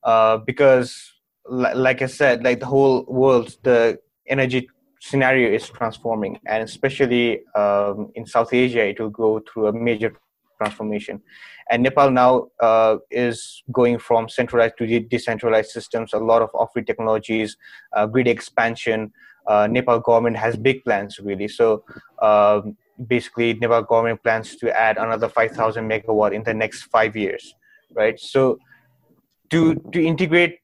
uh, 0.03 0.37
because 0.37 1.13
like 1.49 2.01
i 2.01 2.05
said 2.05 2.43
like 2.43 2.59
the 2.59 2.65
whole 2.65 3.03
world 3.07 3.55
the 3.63 3.97
energy 4.27 4.67
scenario 4.99 5.51
is 5.51 5.69
transforming 5.69 6.39
and 6.47 6.63
especially 6.63 7.41
um, 7.55 8.11
in 8.15 8.25
south 8.25 8.53
asia 8.53 8.83
it 8.83 8.99
will 8.99 9.09
go 9.09 9.39
through 9.47 9.67
a 9.67 9.73
major 9.73 10.15
transformation 10.57 11.21
and 11.69 11.83
nepal 11.83 12.11
now 12.11 12.47
uh, 12.61 12.97
is 13.11 13.63
going 13.71 13.97
from 13.97 14.29
centralized 14.29 14.77
to 14.77 14.99
decentralized 14.99 15.71
systems 15.71 16.13
a 16.13 16.17
lot 16.17 16.41
of 16.41 16.49
off-grid 16.53 16.87
technologies 16.87 17.57
uh, 17.93 18.05
grid 18.05 18.27
expansion 18.27 19.11
uh, 19.47 19.67
nepal 19.67 19.99
government 19.99 20.35
has 20.35 20.55
big 20.55 20.83
plans 20.83 21.19
really 21.19 21.47
so 21.47 21.83
um, 22.21 22.75
basically 23.07 23.53
Nepal 23.53 23.83
government 23.83 24.23
plans 24.23 24.55
to 24.57 24.77
add 24.77 24.97
another 24.97 25.27
5,000 25.27 25.87
megawatt 25.87 26.33
in 26.33 26.43
the 26.43 26.53
next 26.53 26.83
five 26.83 27.15
years, 27.15 27.53
right? 27.93 28.19
So 28.19 28.59
to 29.51 29.75
to 29.93 30.03
integrate 30.03 30.59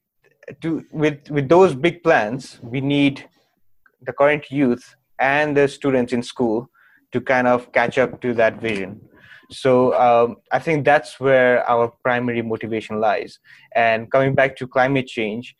to 0.60 0.84
with 0.92 1.30
with 1.30 1.48
those 1.48 1.74
big 1.74 2.02
plans, 2.02 2.58
we 2.62 2.80
need 2.80 3.28
the 4.00 4.12
current 4.12 4.50
youth 4.50 4.96
and 5.18 5.56
the 5.56 5.68
students 5.68 6.12
in 6.12 6.22
school 6.22 6.68
to 7.12 7.20
kind 7.20 7.46
of 7.46 7.70
catch 7.72 7.98
up 7.98 8.20
to 8.22 8.34
that 8.34 8.60
vision. 8.60 9.00
So 9.52 9.94
um, 9.94 10.36
I 10.50 10.58
think 10.58 10.84
that's 10.84 11.20
where 11.20 11.68
our 11.68 11.88
primary 12.02 12.42
motivation 12.42 13.00
lies. 13.00 13.38
And 13.74 14.10
coming 14.10 14.34
back 14.34 14.56
to 14.56 14.66
climate 14.66 15.06
change, 15.06 15.54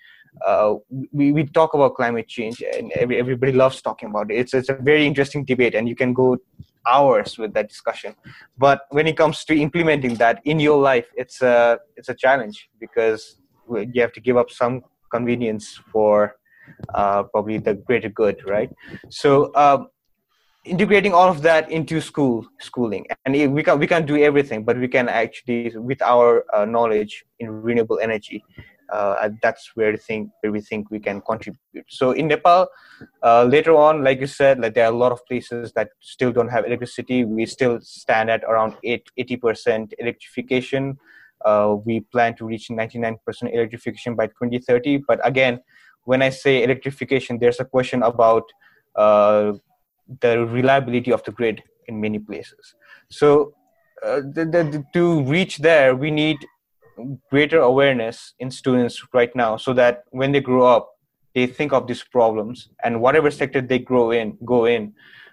uh, 0.47 0.75
we, 1.13 1.33
we 1.33 1.45
talk 1.45 1.75
about 1.75 1.95
climate 1.95 2.27
change 2.27 2.63
and 2.63 2.91
every, 2.93 3.19
everybody 3.19 3.53
loves 3.53 3.83
talking 3.83 4.09
about 4.09 4.31
it. 4.31 4.37
It's, 4.37 4.55
it's 4.55 4.71
a 4.71 4.75
very 4.75 5.07
interesting 5.07 5.45
debate 5.45 5.75
and 5.75 5.89
you 5.89 5.95
can 5.95 6.15
go 6.15 6.39
hours 6.87 7.39
with 7.39 7.53
that 7.55 7.69
discussion. 7.69 8.15
But 8.57 8.83
when 8.91 9.07
it 9.07 9.17
comes 9.17 9.45
to 9.45 9.57
implementing 9.57 10.15
that 10.17 10.41
in 10.45 10.59
your 10.59 10.81
life, 10.81 11.07
it's 11.17 11.43
a, 11.43 11.79
it's 11.97 12.09
a 12.09 12.15
challenge 12.15 12.71
because 12.81 13.41
you 13.71 14.01
have 14.01 14.13
to 14.15 14.21
give 14.21 14.37
up 14.37 14.51
some 14.51 14.83
convenience 15.11 15.79
for 15.93 16.37
uh, 16.95 17.25
probably 17.25 17.59
the 17.59 17.75
greater 17.75 18.09
good, 18.09 18.43
right? 18.47 18.71
So 19.11 19.55
um, 19.55 19.89
integrating 20.65 21.13
all 21.13 21.29
of 21.29 21.43
that 21.43 21.71
into 21.71 22.01
school 22.01 22.47
schooling 22.61 23.05
and 23.25 23.35
we 23.53 23.63
can 23.63 23.79
we 23.79 23.87
can't 23.87 24.07
do 24.07 24.17
everything 24.17 24.65
but 24.65 24.79
we 24.79 24.87
can 24.87 25.09
actually 25.09 25.73
with 25.77 26.01
our 26.03 26.45
uh, 26.55 26.65
knowledge 26.65 27.25
in 27.41 27.51
renewable 27.51 27.99
energy 27.99 28.45
uh, 28.93 29.31
that's 29.43 29.71
where, 29.75 29.97
think, 29.97 30.31
where 30.41 30.53
we 30.53 30.61
think 30.61 30.91
we 30.91 31.01
can 31.01 31.21
contribute. 31.23 31.87
So 31.89 32.13
in 32.13 32.29
Nepal, 32.29 32.69
uh, 33.23 33.45
later 33.45 33.75
on, 33.75 34.05
like 34.05 34.21
you 34.21 34.27
said, 34.27 34.61
like 34.61 34.75
there 34.75 34.85
are 34.85 34.93
a 34.93 34.97
lot 34.97 35.13
of 35.13 35.25
places 35.27 35.73
that 35.73 35.89
still 36.01 36.31
don't 36.31 36.49
have 36.49 36.67
electricity. 36.67 37.25
We 37.25 37.47
still 37.47 37.81
stand 37.81 38.31
at 38.31 38.45
around 38.45 38.75
80% 38.85 39.95
electrification. 39.99 40.99
Uh, 41.43 41.77
we 41.85 42.01
plan 42.01 42.37
to 42.37 42.45
reach 42.45 42.69
99% 42.69 43.17
electrification 43.53 44.15
by 44.15 44.27
2030. 44.27 45.05
But 45.09 45.27
again, 45.27 45.61
when 46.05 46.21
I 46.21 46.29
say 46.29 46.63
electrification, 46.63 47.39
there's 47.39 47.61
a 47.61 47.65
question 47.65 48.03
about 48.03 48.45
uh, 48.95 49.55
the 50.21 50.47
reliability 50.47 51.13
of 51.13 51.23
the 51.25 51.33
grid 51.33 51.63
in 51.89 52.01
many 52.01 52.19
places. 52.19 52.75
So 53.11 53.55
uh, 54.05 54.21
the, 54.21 54.45
the, 54.45 54.85
to 54.95 55.23
reach 55.25 55.59
there, 55.59 55.95
we 55.95 56.11
need 56.11 56.39
greater 57.31 57.61
awareness 57.61 58.35
in 58.39 58.51
students 58.51 59.03
right 59.13 59.35
now 59.35 59.57
so 59.57 59.73
that 59.73 60.05
when 60.11 60.33
they 60.33 60.41
grow 60.41 60.67
up 60.67 60.91
they 61.35 61.47
think 61.47 61.73
of 61.73 61.87
these 61.87 62.03
problems 62.03 62.69
and 62.85 63.01
whatever 63.01 63.31
sector 63.31 63.61
they 63.61 63.79
grow 63.79 64.11
in 64.11 64.37
go 64.45 64.67
in 64.67 64.93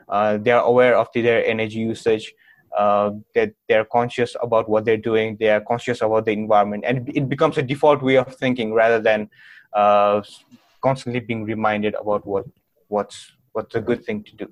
uh, 0.09 0.37
they 0.37 0.51
are 0.51 0.63
aware 0.63 0.97
of 0.97 1.07
their 1.13 1.45
energy 1.45 1.79
usage 1.79 2.33
uh, 2.77 3.11
that 3.35 3.51
they're 3.67 3.85
conscious 3.85 4.35
about 4.41 4.69
what 4.69 4.85
they're 4.85 4.97
doing 4.97 5.35
they 5.39 5.49
are 5.49 5.61
conscious 5.61 6.01
about 6.01 6.25
the 6.25 6.31
environment 6.31 6.83
and 6.85 7.09
it 7.13 7.27
becomes 7.27 7.57
a 7.57 7.61
default 7.61 8.01
way 8.01 8.15
of 8.15 8.33
thinking 8.35 8.73
rather 8.73 8.99
than 8.99 9.29
uh, 9.73 10.21
constantly 10.81 11.19
being 11.19 11.43
reminded 11.43 11.93
about 11.95 12.25
what 12.25 12.45
what's 12.87 13.33
what's 13.51 13.75
a 13.75 13.81
good 13.81 14.03
thing 14.05 14.23
to 14.23 14.35
do 14.35 14.47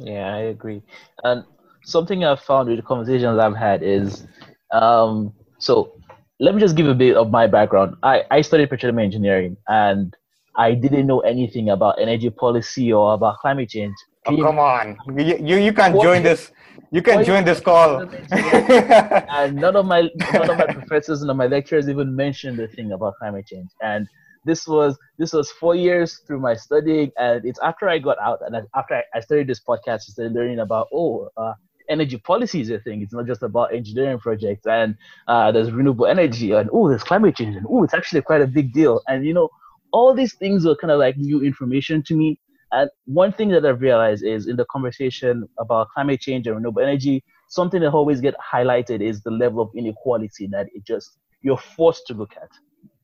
yeah 0.00 0.34
i 0.34 0.38
agree 0.54 0.82
and 1.24 1.44
something 1.84 2.24
i've 2.24 2.40
found 2.40 2.68
with 2.68 2.78
the 2.78 2.82
conversations 2.82 3.38
i've 3.38 3.56
had 3.56 3.82
is 3.82 4.26
um, 4.72 5.32
so 5.58 5.92
let 6.38 6.54
me 6.54 6.60
just 6.60 6.76
give 6.76 6.86
a 6.86 6.94
bit 6.94 7.16
of 7.16 7.30
my 7.30 7.46
background. 7.46 7.96
I, 8.02 8.24
I 8.30 8.40
studied 8.40 8.70
petroleum 8.70 8.98
engineering 8.98 9.56
and 9.68 10.16
I 10.56 10.74
didn't 10.74 11.06
know 11.06 11.20
anything 11.20 11.70
about 11.70 12.00
energy 12.00 12.30
policy 12.30 12.92
or 12.92 13.14
about 13.14 13.38
climate 13.38 13.68
change 13.68 13.94
Oh, 14.26 14.36
come 14.36 14.58
on, 14.58 14.98
you 15.16 15.36
you, 15.40 15.56
you 15.56 15.72
can't 15.72 15.94
what? 15.94 16.04
join 16.04 16.22
this. 16.22 16.52
You 16.90 17.00
can 17.00 17.24
join 17.24 17.44
this 17.44 17.58
call. 17.58 18.00
and 18.30 19.56
none 19.56 19.76
of 19.76 19.86
my 19.86 20.10
none 20.32 20.50
of 20.50 20.58
my 20.58 20.66
professors, 20.66 21.22
none 21.22 21.30
of 21.30 21.36
my 21.36 21.46
lecturers 21.46 21.88
even 21.88 22.14
mentioned 22.14 22.58
the 22.58 22.68
thing 22.68 22.92
about 22.92 23.16
climate 23.16 23.46
change. 23.46 23.70
And 23.80 24.06
this 24.44 24.66
was 24.66 24.98
this 25.18 25.32
was 25.32 25.50
four 25.50 25.74
years 25.74 26.20
through 26.26 26.40
my 26.40 26.54
studying, 26.54 27.10
and 27.18 27.44
it's 27.44 27.58
after 27.60 27.88
I 27.88 27.98
got 27.98 28.18
out 28.20 28.40
and 28.46 28.66
after 28.74 29.02
I 29.14 29.20
started 29.20 29.46
this 29.46 29.60
podcast, 29.60 30.08
I 30.08 30.12
started 30.12 30.32
learning 30.32 30.60
about 30.60 30.88
oh, 30.92 31.28
uh, 31.36 31.54
energy 31.88 32.16
policy 32.16 32.60
is 32.60 32.70
a 32.70 32.78
thing. 32.78 33.02
It's 33.02 33.12
not 33.12 33.26
just 33.26 33.42
about 33.42 33.74
engineering 33.74 34.18
projects, 34.18 34.66
and 34.66 34.96
uh, 35.28 35.52
there's 35.52 35.70
renewable 35.70 36.06
energy, 36.06 36.52
and 36.52 36.70
oh, 36.72 36.88
there's 36.88 37.02
climate 37.02 37.36
change, 37.36 37.56
and 37.56 37.66
oh, 37.68 37.84
it's 37.84 37.94
actually 37.94 38.22
quite 38.22 38.40
a 38.40 38.46
big 38.46 38.72
deal. 38.72 39.02
And 39.08 39.26
you 39.26 39.34
know, 39.34 39.50
all 39.92 40.14
these 40.14 40.34
things 40.34 40.64
were 40.64 40.76
kind 40.76 40.90
of 40.90 40.98
like 40.98 41.16
new 41.16 41.42
information 41.42 42.02
to 42.04 42.14
me. 42.14 42.38
And 42.72 42.88
one 43.06 43.32
thing 43.32 43.48
that 43.48 43.66
I've 43.66 43.80
realized 43.80 44.24
is 44.24 44.46
in 44.46 44.56
the 44.56 44.64
conversation 44.66 45.48
about 45.58 45.88
climate 45.90 46.20
change 46.20 46.46
and 46.46 46.54
renewable 46.54 46.82
energy, 46.82 47.24
something 47.48 47.80
that 47.80 47.90
always 47.90 48.20
get 48.20 48.34
highlighted 48.38 49.00
is 49.00 49.22
the 49.22 49.30
level 49.30 49.60
of 49.60 49.70
inequality 49.76 50.46
that 50.52 50.68
it 50.72 50.84
just 50.86 51.18
you're 51.42 51.58
forced 51.58 52.06
to 52.06 52.14
look 52.14 52.32
at. 52.40 52.48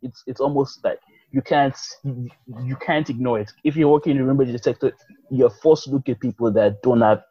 It's 0.02 0.22
it's 0.26 0.40
almost 0.40 0.84
like 0.84 1.00
you 1.36 1.42
can't 1.42 1.76
you 2.64 2.76
can't 2.76 3.10
ignore 3.10 3.38
it. 3.38 3.52
If 3.62 3.76
you're 3.76 3.90
working 3.90 4.12
in 4.12 4.18
the 4.18 4.24
renewable 4.24 4.58
sector, 4.58 4.92
you're 5.30 5.50
forced 5.50 5.84
to 5.84 5.90
look 5.90 6.08
at 6.08 6.18
people 6.18 6.50
that 6.52 6.80
don't 6.82 7.02
have 7.02 7.22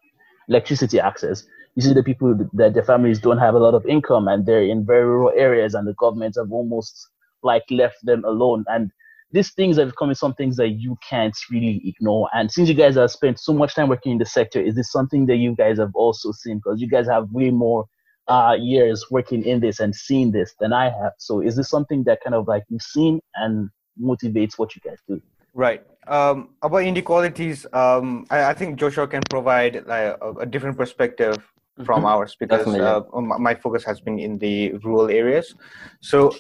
electricity 0.48 1.00
access. 1.00 1.44
You 1.76 1.82
see 1.82 1.94
the 1.94 2.04
people 2.04 2.38
that 2.54 2.76
their 2.76 2.84
families 2.84 3.20
don't 3.20 3.40
have 3.40 3.56
a 3.56 3.58
lot 3.60 3.74
of 3.74 3.84
income 3.88 4.28
and 4.28 4.46
they're 4.46 4.62
in 4.62 4.86
very 4.86 5.06
rural 5.06 5.34
areas 5.36 5.74
and 5.74 5.88
the 5.88 5.96
governments 5.96 6.38
have 6.38 6.52
almost 6.52 7.10
like 7.42 7.64
left 7.72 7.98
them 8.04 8.24
alone. 8.26 8.64
And 8.68 8.92
these 9.32 9.52
things 9.54 9.78
have 9.78 9.90
become 9.90 10.14
some 10.14 10.36
things 10.36 10.56
that 10.58 10.70
you 10.70 10.98
can't 11.10 11.36
really 11.50 11.82
ignore. 11.84 12.30
And 12.32 12.52
since 12.52 12.70
you 12.70 12.76
guys 12.76 12.96
have 12.96 13.10
spent 13.10 13.40
so 13.40 13.54
much 13.54 13.74
time 13.74 13.90
working 13.90 14.12
in 14.12 14.18
the 14.20 14.26
sector, 14.26 14.62
is 14.62 14.76
this 14.76 14.92
something 14.92 15.26
that 15.26 15.38
you 15.38 15.56
guys 15.56 15.80
have 15.80 15.96
also 15.96 16.32
seen? 16.32 16.58
Because 16.58 16.80
you 16.80 16.88
guys 16.88 17.08
have 17.08 17.32
way 17.32 17.50
more 17.50 17.86
uh, 18.28 18.56
years 18.60 19.04
working 19.10 19.44
in 19.44 19.62
this 19.62 19.80
and 19.80 19.96
seeing 19.96 20.32
this 20.32 20.54
than 20.60 20.74
I 20.74 20.86
have. 20.86 21.14
So 21.18 21.42
is 21.42 21.56
this 21.56 21.70
something 21.70 22.04
that 22.04 22.20
kind 22.24 22.36
of 22.36 22.48
like 22.48 22.64
you've 22.70 22.84
seen 22.84 23.20
and 23.34 23.70
motivates 24.02 24.58
what 24.58 24.76
you 24.76 24.82
guys 24.82 24.98
do? 25.08 25.22
Right. 25.54 25.84
Um, 26.08 26.50
about 26.62 26.84
inequalities, 26.84 27.66
um, 27.74 28.26
I, 28.30 28.46
I, 28.46 28.54
think 28.54 28.78
Joshua 28.78 29.08
can 29.08 29.24
provide 29.30 29.86
like, 29.88 30.18
a, 30.22 30.34
a 30.42 30.46
different 30.46 30.78
perspective 30.78 31.38
from 31.84 32.00
mm-hmm. 32.00 32.06
ours 32.06 32.36
because 32.40 32.68
uh, 32.68 33.02
my 33.22 33.56
focus 33.56 33.84
has 33.84 34.00
been 34.00 34.20
in 34.20 34.38
the 34.38 34.74
rural 34.84 35.10
areas. 35.10 35.56
So, 36.02 36.34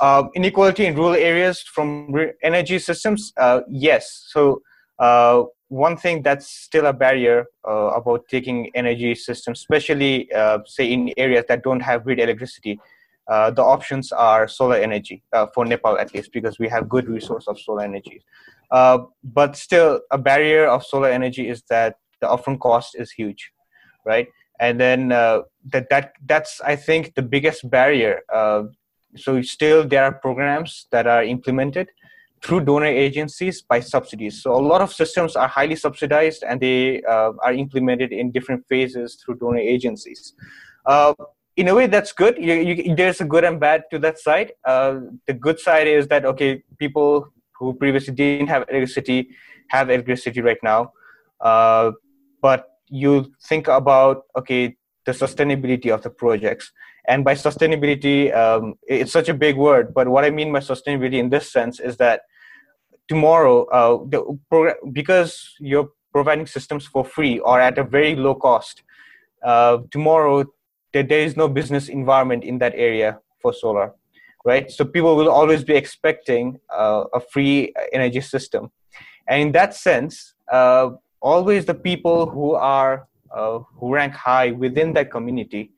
uh, 0.00 0.24
inequality 0.34 0.84
in 0.84 0.94
rural 0.94 1.14
areas 1.14 1.62
from 1.62 2.12
re- 2.12 2.32
energy 2.42 2.78
systems, 2.78 3.32
uh, 3.38 3.60
yes. 3.68 4.26
So, 4.28 4.62
uh, 4.98 5.44
one 5.68 5.96
thing 5.96 6.22
that's 6.22 6.48
still 6.48 6.86
a 6.86 6.92
barrier 6.92 7.46
uh, 7.66 7.90
about 7.96 8.28
taking 8.28 8.70
energy 8.74 9.14
systems, 9.14 9.60
especially 9.60 10.30
uh, 10.32 10.58
say 10.66 10.92
in 10.92 11.12
areas 11.16 11.44
that 11.48 11.64
don't 11.64 11.80
have 11.80 12.04
grid 12.04 12.20
electricity, 12.20 12.78
uh, 13.28 13.50
the 13.50 13.62
options 13.62 14.12
are 14.12 14.46
solar 14.46 14.76
energy 14.76 15.22
uh, 15.32 15.46
for 15.54 15.64
Nepal 15.64 15.98
at 15.98 16.14
least 16.14 16.32
because 16.32 16.58
we 16.58 16.68
have 16.68 16.88
good 16.88 17.08
resource 17.08 17.48
of 17.48 17.58
solar 17.58 17.82
energy. 17.82 18.22
Uh, 18.70 18.98
but 19.22 19.56
still, 19.56 20.00
a 20.10 20.18
barrier 20.18 20.66
of 20.66 20.84
solar 20.84 21.08
energy 21.08 21.48
is 21.48 21.62
that 21.68 21.96
the 22.20 22.26
upfront 22.26 22.60
cost 22.60 22.96
is 22.98 23.10
huge, 23.10 23.52
right? 24.04 24.28
And 24.58 24.80
then 24.80 25.12
uh, 25.12 25.42
that 25.72 25.88
that 25.90 26.12
that's 26.24 26.60
I 26.60 26.76
think 26.76 27.14
the 27.14 27.22
biggest 27.22 27.68
barrier. 27.70 28.22
Uh, 28.32 28.64
so 29.16 29.40
still, 29.42 29.86
there 29.86 30.04
are 30.04 30.12
programs 30.12 30.86
that 30.92 31.06
are 31.06 31.22
implemented 31.22 31.88
through 32.42 32.60
donor 32.60 32.86
agencies 32.86 33.62
by 33.62 33.80
subsidies. 33.80 34.42
So 34.42 34.54
a 34.54 34.60
lot 34.60 34.80
of 34.80 34.92
systems 34.92 35.36
are 35.36 35.48
highly 35.48 35.76
subsidized 35.76 36.44
and 36.46 36.60
they 36.60 37.02
uh, 37.02 37.32
are 37.42 37.52
implemented 37.52 38.12
in 38.12 38.30
different 38.30 38.64
phases 38.68 39.16
through 39.16 39.36
donor 39.36 39.58
agencies. 39.58 40.34
In 41.56 41.68
a 41.68 41.74
way 41.74 41.86
that's 41.86 42.12
good. 42.12 42.36
You, 42.36 42.54
you, 42.54 42.94
there's 42.94 43.20
a 43.20 43.24
good 43.24 43.44
and 43.44 43.58
bad 43.58 43.84
to 43.90 43.98
that 44.00 44.18
side. 44.18 44.52
Uh, 44.64 45.00
the 45.26 45.32
good 45.32 45.58
side 45.58 45.86
is 45.86 46.06
that 46.08 46.24
okay 46.26 46.62
people 46.78 47.32
who 47.58 47.72
previously 47.74 48.14
didn't 48.14 48.48
have 48.48 48.64
electricity 48.68 49.30
have 49.68 49.88
electricity 49.88 50.40
right 50.42 50.58
now. 50.62 50.92
Uh, 51.40 51.92
but 52.42 52.66
you 52.88 53.32
think 53.48 53.68
about 53.68 54.24
okay 54.36 54.76
the 55.06 55.12
sustainability 55.12 55.92
of 55.92 56.02
the 56.02 56.10
projects. 56.10 56.72
And 57.08 57.24
by 57.24 57.34
sustainability 57.34 58.34
um, 58.36 58.74
it's 58.82 59.12
such 59.12 59.28
a 59.28 59.34
big 59.34 59.56
word 59.56 59.94
but 59.94 60.08
what 60.08 60.24
i 60.24 60.30
mean 60.30 60.52
by 60.52 60.58
sustainability 60.58 61.18
in 61.18 61.30
this 61.30 61.52
sense 61.52 61.78
is 61.78 61.96
that 61.98 62.22
tomorrow 63.06 63.64
uh, 63.66 63.98
the 64.08 64.38
program, 64.50 64.74
because 64.92 65.54
you're 65.60 65.90
providing 66.12 66.46
systems 66.46 66.84
for 66.86 67.04
free 67.04 67.38
or 67.38 67.60
at 67.60 67.78
a 67.78 67.84
very 67.84 68.16
low 68.16 68.34
cost 68.34 68.82
uh, 69.44 69.78
tomorrow 69.92 70.44
there 71.02 71.20
is 71.20 71.36
no 71.36 71.48
business 71.48 71.88
environment 71.88 72.44
in 72.44 72.58
that 72.58 72.72
area 72.76 73.18
for 73.40 73.52
solar 73.52 73.92
right? 74.46 74.70
So 74.70 74.84
people 74.84 75.16
will 75.16 75.28
always 75.28 75.64
be 75.64 75.74
expecting 75.74 76.60
uh, 76.72 77.04
a 77.12 77.20
free 77.20 77.74
energy 77.92 78.20
system. 78.20 78.70
And 79.28 79.42
in 79.42 79.52
that 79.52 79.74
sense 79.74 80.34
uh, 80.50 80.90
always 81.20 81.66
the 81.66 81.74
people 81.74 82.30
who 82.30 82.54
are 82.54 83.08
uh, 83.34 83.58
who 83.76 83.92
rank 83.92 84.14
high 84.14 84.52
within 84.52 84.92
that 84.94 85.10
community 85.10 85.72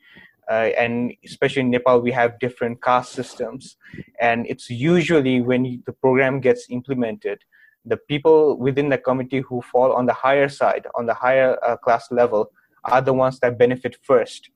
uh, 0.50 0.68
and 0.83 1.14
especially 1.24 1.61
in 1.61 1.70
nepal 1.70 1.98
we 2.00 2.12
have 2.12 2.38
different 2.38 2.83
caste 2.83 3.12
systems. 3.12 3.76
And 4.20 4.46
it's 4.46 4.68
usually 4.68 5.40
when 5.40 5.83
the 5.87 5.92
program 5.92 6.40
gets 6.40 6.66
implemented 6.68 7.38
the 7.87 7.96
people 7.96 8.59
within 8.59 8.90
the 8.90 8.98
community 8.98 9.40
who 9.40 9.62
fall 9.62 9.92
on 9.94 10.04
the 10.04 10.12
higher 10.12 10.48
side 10.48 10.87
on 10.94 11.07
the 11.07 11.14
higher 11.14 11.57
uh, 11.64 11.76
class 11.76 12.11
level 12.11 12.50
are 12.85 13.00
the 13.00 13.14
ones 13.14 13.40
that 13.40 13.57
benefit 13.57 13.96
first 14.02 14.50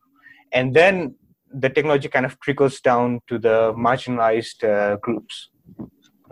and 0.53 0.75
then 0.75 1.15
the 1.55 1.69
technology 1.69 2.09
kind 2.09 2.25
of 2.25 2.39
trickles 2.41 2.81
down 2.81 3.21
to 3.27 3.39
the 3.39 3.75
marginalized 3.77 4.65
uh, 4.65 4.97
groups 4.97 5.51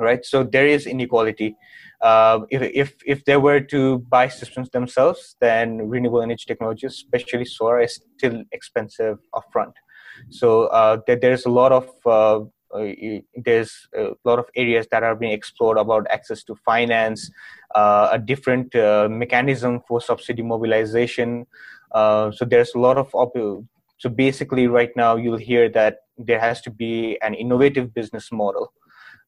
right? 0.01 0.25
So 0.25 0.43
there 0.43 0.67
is 0.67 0.87
inequality. 0.87 1.57
Uh, 2.01 2.41
if, 2.49 2.63
if 2.63 2.95
if 3.05 3.25
they 3.27 3.37
were 3.37 3.61
to 3.61 3.99
buy 4.09 4.27
systems 4.27 4.71
themselves 4.71 5.37
then 5.39 5.87
renewable 5.87 6.23
energy 6.23 6.45
technologies 6.49 6.93
especially 6.93 7.45
solar 7.45 7.79
is 7.83 8.01
still 8.17 8.43
expensive 8.53 9.19
upfront. 9.35 9.73
So 10.31 10.65
uh, 10.69 11.01
there, 11.07 11.17
there's 11.17 11.45
a 11.45 11.51
lot 11.51 11.73
of 11.73 11.91
uh, 12.07 12.41
uh, 12.75 12.93
there's 13.35 13.87
a 13.95 14.13
lot 14.25 14.39
of 14.39 14.47
areas 14.57 14.87
that 14.93 15.03
are 15.03 15.15
being 15.15 15.33
explored 15.33 15.77
about 15.77 16.07
access 16.09 16.43
to 16.45 16.55
finance, 16.65 17.31
uh, 17.75 18.09
a 18.13 18.19
different 18.19 18.75
mechanism 19.11 19.81
for 19.87 20.01
subsidy 20.01 20.43
mobilization. 20.43 21.47
So 21.93 22.47
there's 22.49 22.75
a 22.75 22.79
lot 22.79 22.97
of 22.97 23.15
op- 23.15 23.65
so 24.01 24.09
basically, 24.09 24.67
right 24.67 24.91
now, 24.97 25.17
you'll 25.17 25.37
hear 25.37 25.69
that 25.69 25.99
there 26.17 26.41
has 26.41 26.63
to 26.63 26.71
be 26.71 27.19
an 27.21 27.35
innovative 27.35 27.93
business 27.93 28.33
model. 28.33 28.73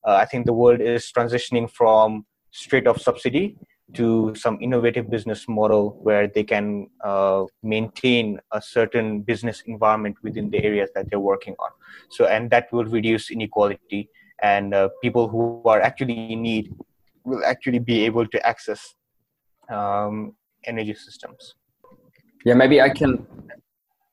Uh, 0.02 0.14
I 0.14 0.24
think 0.24 0.46
the 0.46 0.54
world 0.54 0.80
is 0.80 1.12
transitioning 1.14 1.70
from 1.70 2.24
straight 2.52 2.86
off 2.86 2.98
subsidy 2.98 3.58
to 3.92 4.34
some 4.34 4.56
innovative 4.62 5.10
business 5.10 5.46
model 5.46 5.98
where 6.02 6.26
they 6.26 6.42
can 6.42 6.88
uh, 7.04 7.44
maintain 7.62 8.40
a 8.52 8.62
certain 8.62 9.20
business 9.20 9.62
environment 9.66 10.16
within 10.22 10.48
the 10.48 10.64
areas 10.64 10.88
that 10.94 11.10
they're 11.10 11.20
working 11.20 11.54
on. 11.58 11.70
So, 12.10 12.24
and 12.24 12.48
that 12.48 12.72
will 12.72 12.86
reduce 12.86 13.30
inequality, 13.30 14.08
and 14.42 14.72
uh, 14.72 14.88
people 15.02 15.28
who 15.28 15.60
are 15.66 15.82
actually 15.82 16.32
in 16.32 16.40
need 16.40 16.74
will 17.24 17.44
actually 17.44 17.78
be 17.78 18.06
able 18.06 18.26
to 18.26 18.46
access 18.46 18.94
um, 19.68 20.34
energy 20.64 20.94
systems. 20.94 21.56
Yeah, 22.46 22.54
maybe 22.54 22.80
I 22.80 22.88
can 22.88 23.26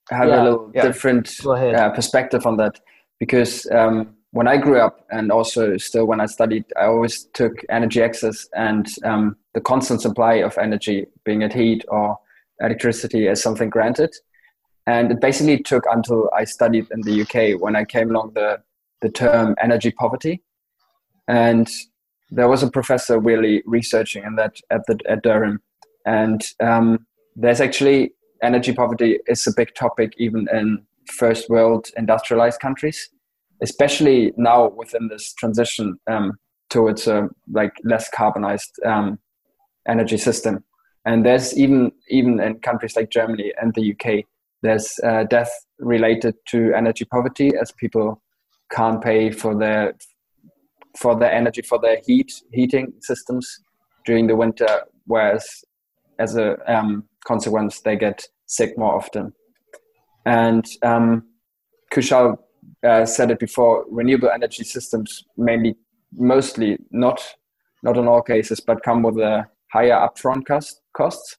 have 0.09 0.27
yeah, 0.27 0.41
a 0.41 0.43
little 0.43 0.71
yeah. 0.73 0.81
different 0.81 1.45
uh, 1.45 1.89
perspective 1.91 2.45
on 2.45 2.57
that 2.57 2.79
because 3.19 3.69
um, 3.71 4.15
when 4.31 4.47
I 4.47 4.57
grew 4.57 4.79
up 4.79 5.05
and 5.11 5.31
also 5.31 5.77
still 5.77 6.05
when 6.05 6.21
I 6.21 6.25
studied, 6.25 6.65
I 6.77 6.85
always 6.85 7.25
took 7.33 7.53
energy 7.69 8.01
access 8.01 8.47
and 8.53 8.87
um, 9.03 9.35
the 9.53 9.61
constant 9.61 10.01
supply 10.01 10.35
of 10.35 10.57
energy, 10.57 11.07
being 11.25 11.41
it 11.41 11.53
heat 11.53 11.83
or 11.87 12.17
electricity, 12.59 13.27
as 13.27 13.41
something 13.41 13.69
granted. 13.69 14.13
And 14.85 15.11
it 15.11 15.21
basically 15.21 15.61
took 15.61 15.85
until 15.89 16.29
I 16.35 16.43
studied 16.45 16.87
in 16.91 17.01
the 17.01 17.21
UK 17.21 17.59
when 17.61 17.75
I 17.75 17.85
came 17.85 18.09
along 18.09 18.33
the, 18.33 18.61
the 19.01 19.09
term 19.09 19.55
energy 19.61 19.91
poverty. 19.91 20.41
And 21.27 21.69
there 22.31 22.47
was 22.47 22.63
a 22.63 22.71
professor 22.71 23.19
really 23.19 23.63
researching 23.65 24.23
in 24.23 24.35
that 24.35 24.57
at, 24.69 24.81
the, 24.87 24.99
at 25.07 25.23
Durham. 25.23 25.61
And 26.05 26.41
um, 26.59 27.05
there's 27.35 27.61
actually 27.61 28.13
energy 28.43 28.73
poverty 28.73 29.19
is 29.27 29.45
a 29.47 29.53
big 29.55 29.73
topic 29.75 30.13
even 30.17 30.47
in 30.53 30.85
first 31.11 31.49
world 31.49 31.89
industrialized 31.97 32.59
countries, 32.59 33.09
especially 33.61 34.33
now 34.37 34.69
within 34.69 35.07
this 35.07 35.33
transition 35.33 35.97
um, 36.09 36.33
towards 36.69 37.07
a 37.07 37.29
like 37.51 37.73
less 37.83 38.09
carbonized 38.09 38.71
um, 38.85 39.19
energy 39.87 40.17
system. 40.17 40.63
And 41.05 41.25
there's 41.25 41.57
even 41.57 41.91
even 42.09 42.39
in 42.39 42.59
countries 42.59 42.95
like 42.95 43.09
Germany 43.09 43.53
and 43.59 43.73
the 43.73 43.93
UK, 43.93 44.25
there's 44.61 44.99
uh, 45.03 45.23
death 45.23 45.51
related 45.79 46.35
to 46.49 46.73
energy 46.73 47.05
poverty 47.05 47.51
as 47.59 47.71
people 47.71 48.21
can't 48.71 49.01
pay 49.01 49.31
for 49.31 49.57
their 49.57 49.95
for 50.97 51.17
their 51.17 51.31
energy 51.31 51.61
for 51.61 51.79
their 51.79 51.97
heat 52.05 52.31
heating 52.51 52.93
systems 53.01 53.61
during 54.05 54.27
the 54.27 54.35
winter, 54.35 54.83
whereas 55.05 55.63
as 56.19 56.35
a 56.35 56.57
um, 56.71 57.05
consequence, 57.25 57.81
they 57.81 57.95
get 57.95 58.27
sick 58.45 58.77
more 58.77 58.95
often. 58.95 59.33
And 60.25 60.65
um, 60.83 61.23
Kushal 61.91 62.37
uh, 62.83 63.05
said 63.05 63.31
it 63.31 63.39
before: 63.39 63.85
renewable 63.89 64.29
energy 64.29 64.63
systems 64.63 65.23
mainly, 65.37 65.75
mostly 66.13 66.77
not 66.91 67.21
not 67.81 67.97
in 67.97 68.07
all 68.07 68.21
cases, 68.21 68.59
but 68.59 68.83
come 68.83 69.03
with 69.03 69.17
a 69.17 69.47
higher 69.71 69.93
upfront 69.93 70.45
cost 70.45 70.81
costs, 70.93 71.37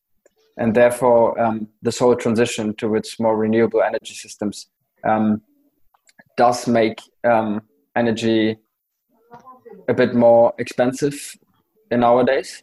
and 0.56 0.74
therefore 0.74 1.38
um, 1.40 1.68
this 1.82 1.98
whole 1.98 2.16
transition 2.16 2.74
towards 2.74 3.16
more 3.20 3.36
renewable 3.36 3.82
energy 3.82 4.14
systems 4.14 4.68
um, 5.04 5.42
does 6.36 6.66
make 6.66 6.98
um, 7.24 7.60
energy 7.94 8.56
a 9.88 9.94
bit 9.94 10.14
more 10.14 10.54
expensive 10.58 11.36
nowadays. 11.90 12.62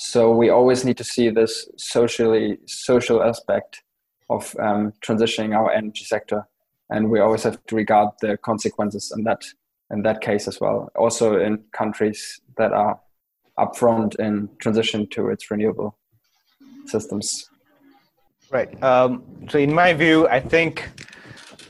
So 0.00 0.30
we 0.30 0.48
always 0.48 0.84
need 0.84 0.96
to 0.98 1.04
see 1.04 1.28
this 1.28 1.68
socially 1.76 2.58
social 2.66 3.20
aspect 3.20 3.82
of 4.30 4.54
um, 4.60 4.92
transitioning 5.04 5.56
our 5.56 5.72
energy 5.72 6.04
sector, 6.04 6.46
and 6.88 7.10
we 7.10 7.18
always 7.18 7.42
have 7.42 7.58
to 7.66 7.74
regard 7.74 8.10
the 8.20 8.36
consequences 8.36 9.12
in 9.16 9.24
that 9.24 9.42
in 9.90 10.02
that 10.02 10.20
case 10.20 10.46
as 10.46 10.60
well. 10.60 10.88
Also 10.94 11.40
in 11.40 11.64
countries 11.72 12.40
that 12.58 12.72
are 12.72 13.00
upfront 13.58 14.14
in 14.20 14.48
transition 14.60 15.08
to 15.08 15.30
its 15.30 15.50
renewable 15.50 15.98
systems. 16.86 17.50
Right. 18.52 18.80
Um, 18.80 19.24
so 19.48 19.58
in 19.58 19.74
my 19.74 19.94
view, 19.94 20.28
I 20.28 20.38
think 20.38 20.88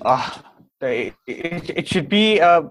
uh, 0.02 0.38
it, 0.82 1.14
it, 1.26 1.88
should 1.88 2.10
be 2.10 2.42
uh, 2.42 2.64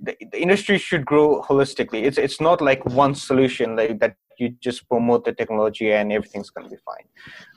the, 0.00 0.16
the 0.30 0.40
industry 0.40 0.78
should 0.78 1.04
grow 1.04 1.42
holistically. 1.42 2.04
It's 2.04 2.18
it's 2.18 2.40
not 2.40 2.60
like 2.60 2.86
one 2.86 3.16
solution 3.16 3.74
like 3.74 3.98
that 3.98 4.14
you 4.38 4.50
just 4.60 4.88
promote 4.88 5.24
the 5.24 5.32
technology 5.32 5.92
and 5.92 6.12
everything's 6.12 6.50
going 6.50 6.68
to 6.68 6.70
be 6.70 6.80
fine. 6.84 7.06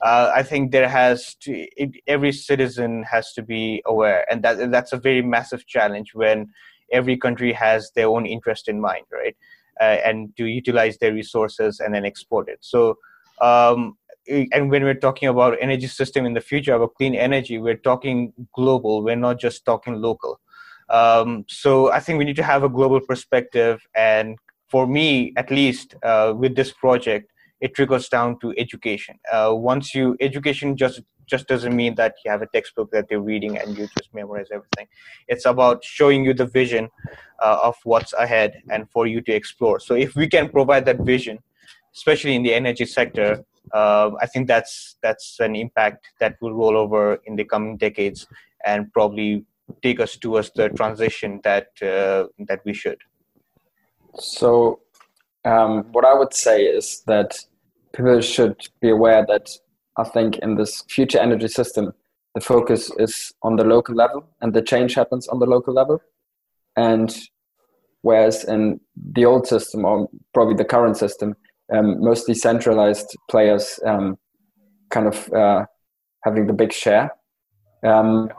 Uh, 0.02 0.32
I 0.36 0.44
think 0.44 0.72
there 0.72 0.90
has 0.90 1.36
to 1.42 1.52
it, 1.76 1.92
every 2.08 2.32
citizen 2.32 3.04
has 3.04 3.34
to 3.34 3.44
be 3.44 3.82
aware, 3.86 4.26
and 4.32 4.44
that 4.44 4.72
that's 4.72 4.94
a 4.94 4.98
very 4.98 5.22
massive 5.22 5.66
challenge 5.68 6.14
when 6.14 6.48
every 6.92 7.18
country 7.18 7.54
has 7.54 7.92
their 7.96 8.08
own 8.08 8.26
interest 8.26 8.68
in 8.68 8.80
mind, 8.80 9.06
right? 9.12 9.36
Uh, 9.80 9.98
and 10.06 10.36
to 10.38 10.46
utilize 10.46 10.98
their 10.98 11.14
resources 11.14 11.80
and 11.80 11.94
then 11.94 12.06
export 12.06 12.50
it. 12.50 12.60
So. 12.62 12.98
Um, 13.40 13.98
and 14.30 14.70
when 14.70 14.84
we're 14.84 14.94
talking 14.94 15.30
about 15.30 15.58
energy 15.62 15.88
system 15.88 16.26
in 16.26 16.34
the 16.34 16.42
future 16.42 16.74
about 16.74 16.94
clean 16.96 17.16
energy 17.16 17.60
we're 17.60 17.78
talking 17.78 18.34
global 18.54 19.02
we're 19.02 19.16
not 19.16 19.40
just 19.40 19.64
talking 19.64 20.02
local 20.02 20.38
um, 20.90 21.46
so 21.50 21.92
I 21.92 22.00
think 22.00 22.18
we 22.18 22.26
need 22.26 22.36
to 22.38 22.44
have 22.44 22.64
a 22.64 22.70
global 22.70 23.00
perspective. 23.02 23.86
And 23.96 24.38
for 24.68 24.86
me, 24.88 25.34
at 25.38 25.50
least, 25.52 25.96
uh, 26.04 26.34
with 26.36 26.56
this 26.56 26.72
project, 26.72 27.32
it 27.62 27.74
trickles 27.74 28.10
down 28.10 28.40
to 28.40 28.54
education. 28.58 29.18
Uh, 29.32 29.54
once 29.56 29.96
you 29.96 30.16
education 30.20 30.78
just 30.78 31.02
just 31.26 31.48
doesn't 31.48 31.76
mean 31.76 31.94
that 31.96 32.16
you 32.24 32.32
have 32.32 32.42
a 32.42 32.48
textbook 32.48 32.90
that 32.92 33.10
they're 33.10 33.20
reading 33.20 33.58
and 33.58 33.78
you 33.78 33.86
just 33.98 34.14
memorize 34.14 34.48
everything. 34.52 34.88
It's 35.28 35.46
about 35.46 35.84
showing 35.84 36.24
you 36.24 36.34
the 36.34 36.46
vision 36.46 36.90
uh, 37.44 37.60
of 37.64 37.76
what's 37.84 38.14
ahead 38.14 38.62
and 38.70 38.90
for 38.90 39.08
you 39.08 39.20
to 39.22 39.34
explore. 39.34 39.82
So 39.82 39.94
if 39.96 40.16
we 40.16 40.28
can 40.28 40.48
provide 40.48 40.86
that 40.86 41.02
vision, 41.02 41.40
especially 41.94 42.36
in 42.36 42.44
the 42.44 42.54
energy 42.54 42.86
sector, 42.86 43.44
uh, 43.74 44.12
I 44.22 44.26
think 44.26 44.48
that's 44.48 44.96
that's 45.02 45.40
an 45.42 45.56
impact 45.56 46.08
that 46.20 46.38
will 46.42 46.54
roll 46.54 46.78
over 46.78 47.20
in 47.26 47.36
the 47.36 47.44
coming 47.44 47.76
decades 47.76 48.26
and 48.66 48.92
probably 48.94 49.44
take 49.84 50.00
us 50.00 50.16
towards 50.16 50.52
the 50.52 50.70
transition 50.70 51.42
that 51.44 51.68
uh, 51.82 52.28
that 52.48 52.62
we 52.64 52.74
should. 52.74 53.00
So, 54.16 54.80
um, 55.46 55.86
what 55.92 56.06
I 56.06 56.14
would 56.14 56.34
say 56.34 56.64
is 56.64 57.04
that 57.08 57.38
people 57.94 58.20
should 58.22 58.56
be 58.82 58.90
aware 58.90 59.26
that 59.28 59.50
I 59.98 60.04
think 60.04 60.38
in 60.40 60.56
this 60.56 60.84
future 60.90 61.20
energy 61.20 61.48
system, 61.48 61.94
the 62.36 62.42
focus 62.42 62.92
is 62.98 63.34
on 63.42 63.56
the 63.56 63.64
local 63.64 63.96
level, 63.96 64.28
and 64.42 64.54
the 64.54 64.62
change 64.62 64.94
happens 64.94 65.28
on 65.28 65.40
the 65.40 65.46
local 65.46 65.74
level. 65.74 66.02
And 66.76 67.16
whereas 68.02 68.44
in 68.44 68.80
the 69.14 69.26
old 69.26 69.48
system, 69.48 69.86
or 69.86 70.10
probably 70.34 70.56
the 70.56 70.66
current 70.66 70.98
system, 70.98 71.36
um, 71.74 72.00
mostly 72.00 72.34
centralized 72.36 73.16
players 73.30 73.80
um, 73.86 74.18
kind 74.90 75.08
of 75.08 75.34
uh, 75.34 75.66
having 76.24 76.48
the 76.48 76.54
big 76.54 76.72
share. 76.72 77.12
Um, 77.84 78.30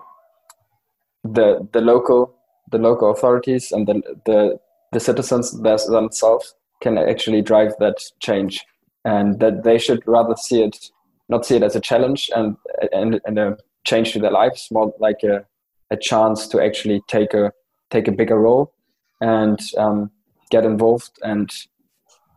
the 1.25 1.69
the 1.73 1.81
local 1.81 2.35
the 2.71 2.79
local 2.79 3.11
authorities 3.11 3.73
and 3.73 3.87
the 3.87 4.01
the, 4.25 4.59
the 4.93 5.01
citizens 5.01 5.53
themselves 5.61 6.55
can 6.81 6.99
actually 6.99 7.43
drive 7.43 7.73
that 7.79 7.97
change 8.21 8.65
and 9.05 9.41
that 9.41 9.65
they 9.65 9.79
should 9.79 10.03
rather 10.07 10.37
see 10.37 10.63
it 10.63 10.91
not 11.29 11.45
see 11.45 11.57
it 11.57 11.63
as 11.63 11.77
a 11.77 11.81
challenge 11.81 12.31
and 12.35 12.57
and, 12.93 13.21
and 13.25 13.39
a 13.39 13.57
change 13.87 14.13
to 14.13 14.19
their 14.19 14.31
lives 14.31 14.69
more 14.71 14.93
like 14.99 15.23
a, 15.23 15.45
a 15.91 15.97
chance 15.97 16.47
to 16.49 16.63
actually 16.63 17.03
take 17.09 17.35
a 17.35 17.53
take 17.91 18.09
a 18.09 18.13
bigger 18.13 18.39
role 18.39 18.73
and 19.21 19.59
um, 19.77 20.11
get 20.51 20.65
involved 20.65 21.19
and 21.23 21.51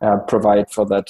uh, 0.01 0.17
provide 0.27 0.69
for 0.71 0.85
that 0.85 1.09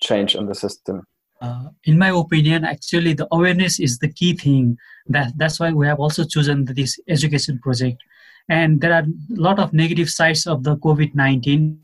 change 0.00 0.34
in 0.34 0.46
the 0.46 0.54
system 0.54 1.06
uh, 1.40 1.68
in 1.84 1.98
my 1.98 2.08
opinion, 2.10 2.64
actually 2.64 3.12
the 3.12 3.28
awareness 3.30 3.78
is 3.78 3.98
the 3.98 4.08
key 4.08 4.34
thing. 4.34 4.76
That 5.06 5.32
that's 5.36 5.60
why 5.60 5.72
we 5.72 5.86
have 5.86 6.00
also 6.00 6.24
chosen 6.24 6.64
this 6.64 6.98
education 7.08 7.58
project. 7.60 8.02
And 8.48 8.80
there 8.80 8.92
are 8.92 9.02
a 9.02 9.40
lot 9.40 9.58
of 9.58 9.72
negative 9.72 10.08
sides 10.08 10.46
of 10.46 10.64
the 10.64 10.76
COVID 10.76 11.14
nineteen, 11.14 11.80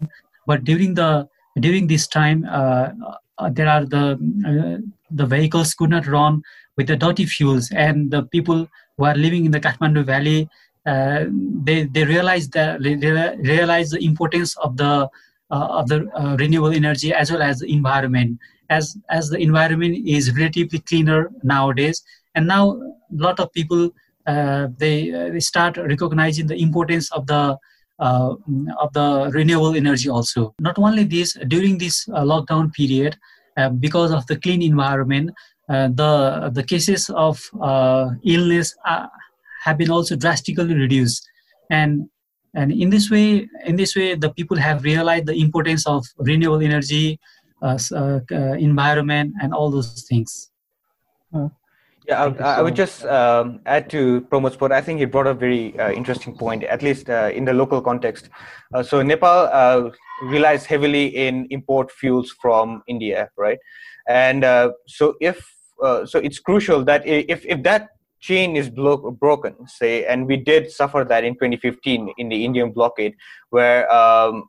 but 0.46 0.64
during 0.64 0.94
the 0.94 1.28
during 1.60 1.86
this 1.86 2.06
time, 2.06 2.46
uh, 2.50 2.90
uh, 3.38 3.50
there 3.50 3.68
are 3.68 3.84
the 3.84 4.16
uh, 4.46 4.80
the 5.10 5.26
vehicles 5.26 5.74
could 5.74 5.90
not 5.90 6.06
run 6.06 6.42
with 6.76 6.86
the 6.86 6.96
dirty 6.96 7.26
fuels, 7.26 7.70
and 7.72 8.10
the 8.10 8.22
people 8.22 8.66
who 8.96 9.04
are 9.04 9.14
living 9.14 9.44
in 9.44 9.50
the 9.50 9.60
Kathmandu 9.60 10.04
Valley, 10.04 10.48
uh, 10.86 11.24
they 11.62 11.84
they 11.84 12.04
realize 12.04 12.48
that 12.50 12.82
they 12.82 12.96
realize 12.96 13.90
the 13.90 14.04
importance 14.04 14.56
of 14.58 14.76
the 14.76 15.08
of 15.50 15.88
the 15.88 16.00
renewable 16.38 16.74
energy 16.74 17.12
as 17.12 17.30
well 17.30 17.42
as 17.42 17.58
the 17.60 17.70
environment. 17.70 18.38
As 18.70 18.96
as 19.10 19.28
the 19.28 19.38
environment 19.38 20.08
is 20.08 20.34
relatively 20.34 20.78
cleaner 20.78 21.30
nowadays 21.42 22.02
and 22.34 22.46
now 22.46 22.70
a 22.72 22.94
lot 23.10 23.40
of 23.40 23.52
people 23.52 23.86
uh, 23.86 23.90
they, 24.26 25.12
uh, 25.12 25.30
they 25.30 25.40
start 25.40 25.76
recognizing 25.76 26.46
the 26.46 26.56
importance 26.56 27.10
of 27.12 27.26
the 27.26 27.56
uh, 28.00 28.34
of 28.80 28.92
the 28.92 29.30
renewable 29.32 29.76
energy 29.76 30.08
also. 30.08 30.52
Not 30.58 30.78
only 30.78 31.04
this 31.04 31.36
during 31.46 31.78
this 31.78 32.08
uh, 32.08 32.22
lockdown 32.22 32.72
period 32.72 33.16
uh, 33.56 33.68
because 33.68 34.10
of 34.10 34.26
the 34.26 34.36
clean 34.36 34.62
environment 34.62 35.30
uh, 35.68 35.88
the 35.94 36.50
the 36.52 36.62
cases 36.62 37.08
of 37.10 37.40
illness 38.24 38.74
have 39.64 39.78
been 39.78 39.90
also 39.90 40.16
drastically 40.16 40.74
reduced. 40.74 41.26
And 41.70 42.08
and 42.54 42.72
in 42.72 42.90
this 42.90 43.10
way 43.10 43.48
in 43.64 43.76
this 43.76 43.94
way 43.96 44.14
the 44.14 44.30
people 44.30 44.56
have 44.56 44.82
realized 44.82 45.26
the 45.26 45.34
importance 45.34 45.86
of 45.86 46.04
renewable 46.18 46.62
energy 46.62 47.18
uh, 47.62 47.78
uh, 47.92 48.20
environment 48.58 49.32
and 49.40 49.54
all 49.54 49.70
those 49.70 50.04
things. 50.08 50.50
Yeah, 52.06 52.24
I, 52.24 52.58
I, 52.58 52.62
would 52.62 52.76
just 52.76 53.06
um, 53.06 53.60
add 53.64 53.88
to 53.90 54.20
Pramod's 54.30 54.56
point. 54.56 54.74
I 54.74 54.82
think 54.82 54.98
he 54.98 55.06
brought 55.06 55.26
a 55.26 55.32
very 55.32 55.78
uh, 55.78 55.90
interesting 55.90 56.36
point, 56.36 56.62
at 56.64 56.82
least 56.82 57.08
uh, 57.08 57.30
in 57.32 57.46
the 57.46 57.54
local 57.54 57.80
context. 57.80 58.28
Uh, 58.74 58.82
so 58.82 59.00
Nepal 59.00 59.48
uh, 59.50 59.90
relies 60.24 60.66
heavily 60.66 61.06
in 61.06 61.46
import 61.48 61.90
fuels 61.90 62.30
from 62.42 62.82
India, 62.88 63.30
right? 63.38 63.58
And 64.06 64.42
so 64.86 65.14
if 65.20 65.50
so, 65.80 66.18
it's 66.22 66.38
crucial 66.38 66.84
that 66.84 67.06
if 67.06 67.44
if 67.46 67.62
that 67.62 67.88
chain 68.20 68.56
is 68.56 68.70
blo- 68.70 69.10
broken, 69.10 69.54
say, 69.66 70.04
and 70.06 70.26
we 70.26 70.36
did 70.36 70.70
suffer 70.70 71.04
that 71.04 71.24
in 71.24 71.34
2015 71.34 72.12
in 72.16 72.28
the 72.28 72.44
Indian 72.44 72.70
blockade, 72.70 73.14
where 73.50 73.90
um, 73.94 74.44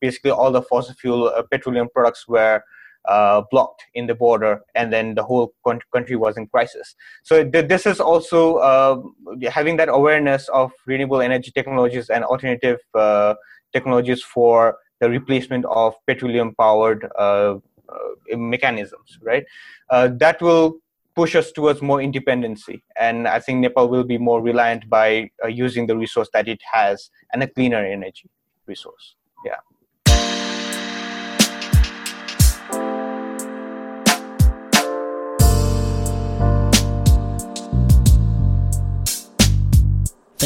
basically 0.00 0.30
all 0.30 0.52
the 0.52 0.62
fossil 0.62 0.94
fuel 0.94 1.28
uh, 1.28 1.42
petroleum 1.50 1.88
products 1.92 2.28
were 2.28 2.62
uh, 3.04 3.42
blocked 3.50 3.84
in 3.94 4.06
the 4.06 4.14
border, 4.14 4.60
and 4.74 4.92
then 4.92 5.14
the 5.14 5.22
whole 5.22 5.52
country 5.64 6.16
was 6.16 6.36
in 6.36 6.46
crisis. 6.46 6.94
So 7.22 7.48
th- 7.48 7.68
this 7.68 7.86
is 7.86 8.00
also 8.00 8.56
uh, 8.56 9.02
having 9.50 9.76
that 9.78 9.88
awareness 9.88 10.48
of 10.48 10.72
renewable 10.86 11.20
energy 11.20 11.50
technologies 11.50 12.10
and 12.10 12.24
alternative 12.24 12.78
uh, 12.94 13.34
technologies 13.72 14.22
for 14.22 14.78
the 15.00 15.08
replacement 15.08 15.64
of 15.66 15.94
petroleum-powered 16.06 17.08
uh, 17.18 17.54
uh, 17.88 18.36
mechanisms, 18.36 19.18
right? 19.22 19.44
that 19.90 20.42
will 20.42 20.78
push 21.18 21.34
us 21.34 21.50
towards 21.50 21.82
more 21.82 22.00
independency. 22.00 22.80
And 22.96 23.26
I 23.26 23.40
think 23.40 23.58
Nepal 23.58 23.88
will 23.88 24.04
be 24.04 24.18
more 24.18 24.40
reliant 24.40 24.88
by 24.88 25.30
uh, 25.42 25.48
using 25.48 25.88
the 25.88 25.96
resource 25.96 26.28
that 26.32 26.46
it 26.46 26.60
has 26.72 27.10
and 27.32 27.42
a 27.42 27.48
cleaner 27.48 27.84
energy 27.84 28.30
resource. 28.66 29.16
Yeah. 29.44 29.56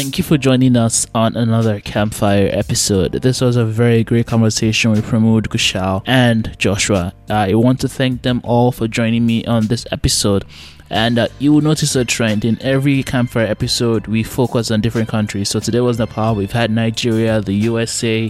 Thank 0.03 0.17
you 0.17 0.25
for 0.25 0.37
joining 0.37 0.75
us 0.75 1.07
on 1.15 1.37
another 1.37 1.79
Campfire 1.79 2.49
episode. 2.51 3.13
This 3.13 3.39
was 3.39 3.55
a 3.55 3.63
very 3.63 4.03
great 4.03 4.27
conversation 4.27 4.91
with 4.91 5.05
Pramod 5.05 5.47
Kushal 5.47 6.03
and 6.05 6.59
Joshua. 6.59 7.13
I 7.29 7.53
want 7.55 7.79
to 7.79 7.87
thank 7.87 8.21
them 8.21 8.41
all 8.43 8.73
for 8.73 8.89
joining 8.89 9.25
me 9.25 9.45
on 9.45 9.67
this 9.67 9.87
episode. 9.91 10.43
And 10.89 11.17
uh, 11.17 11.29
you 11.39 11.53
will 11.53 11.61
notice 11.61 11.95
a 11.95 12.03
trend 12.03 12.43
in 12.43 12.61
every 12.61 13.01
campfire 13.01 13.45
episode. 13.45 14.07
We 14.07 14.23
focus 14.23 14.71
on 14.71 14.81
different 14.81 15.07
countries. 15.07 15.47
So 15.47 15.61
today 15.61 15.79
was 15.79 15.99
Nepal. 15.99 16.35
We've 16.35 16.51
had 16.51 16.69
Nigeria, 16.69 17.39
the 17.39 17.53
USA, 17.53 18.29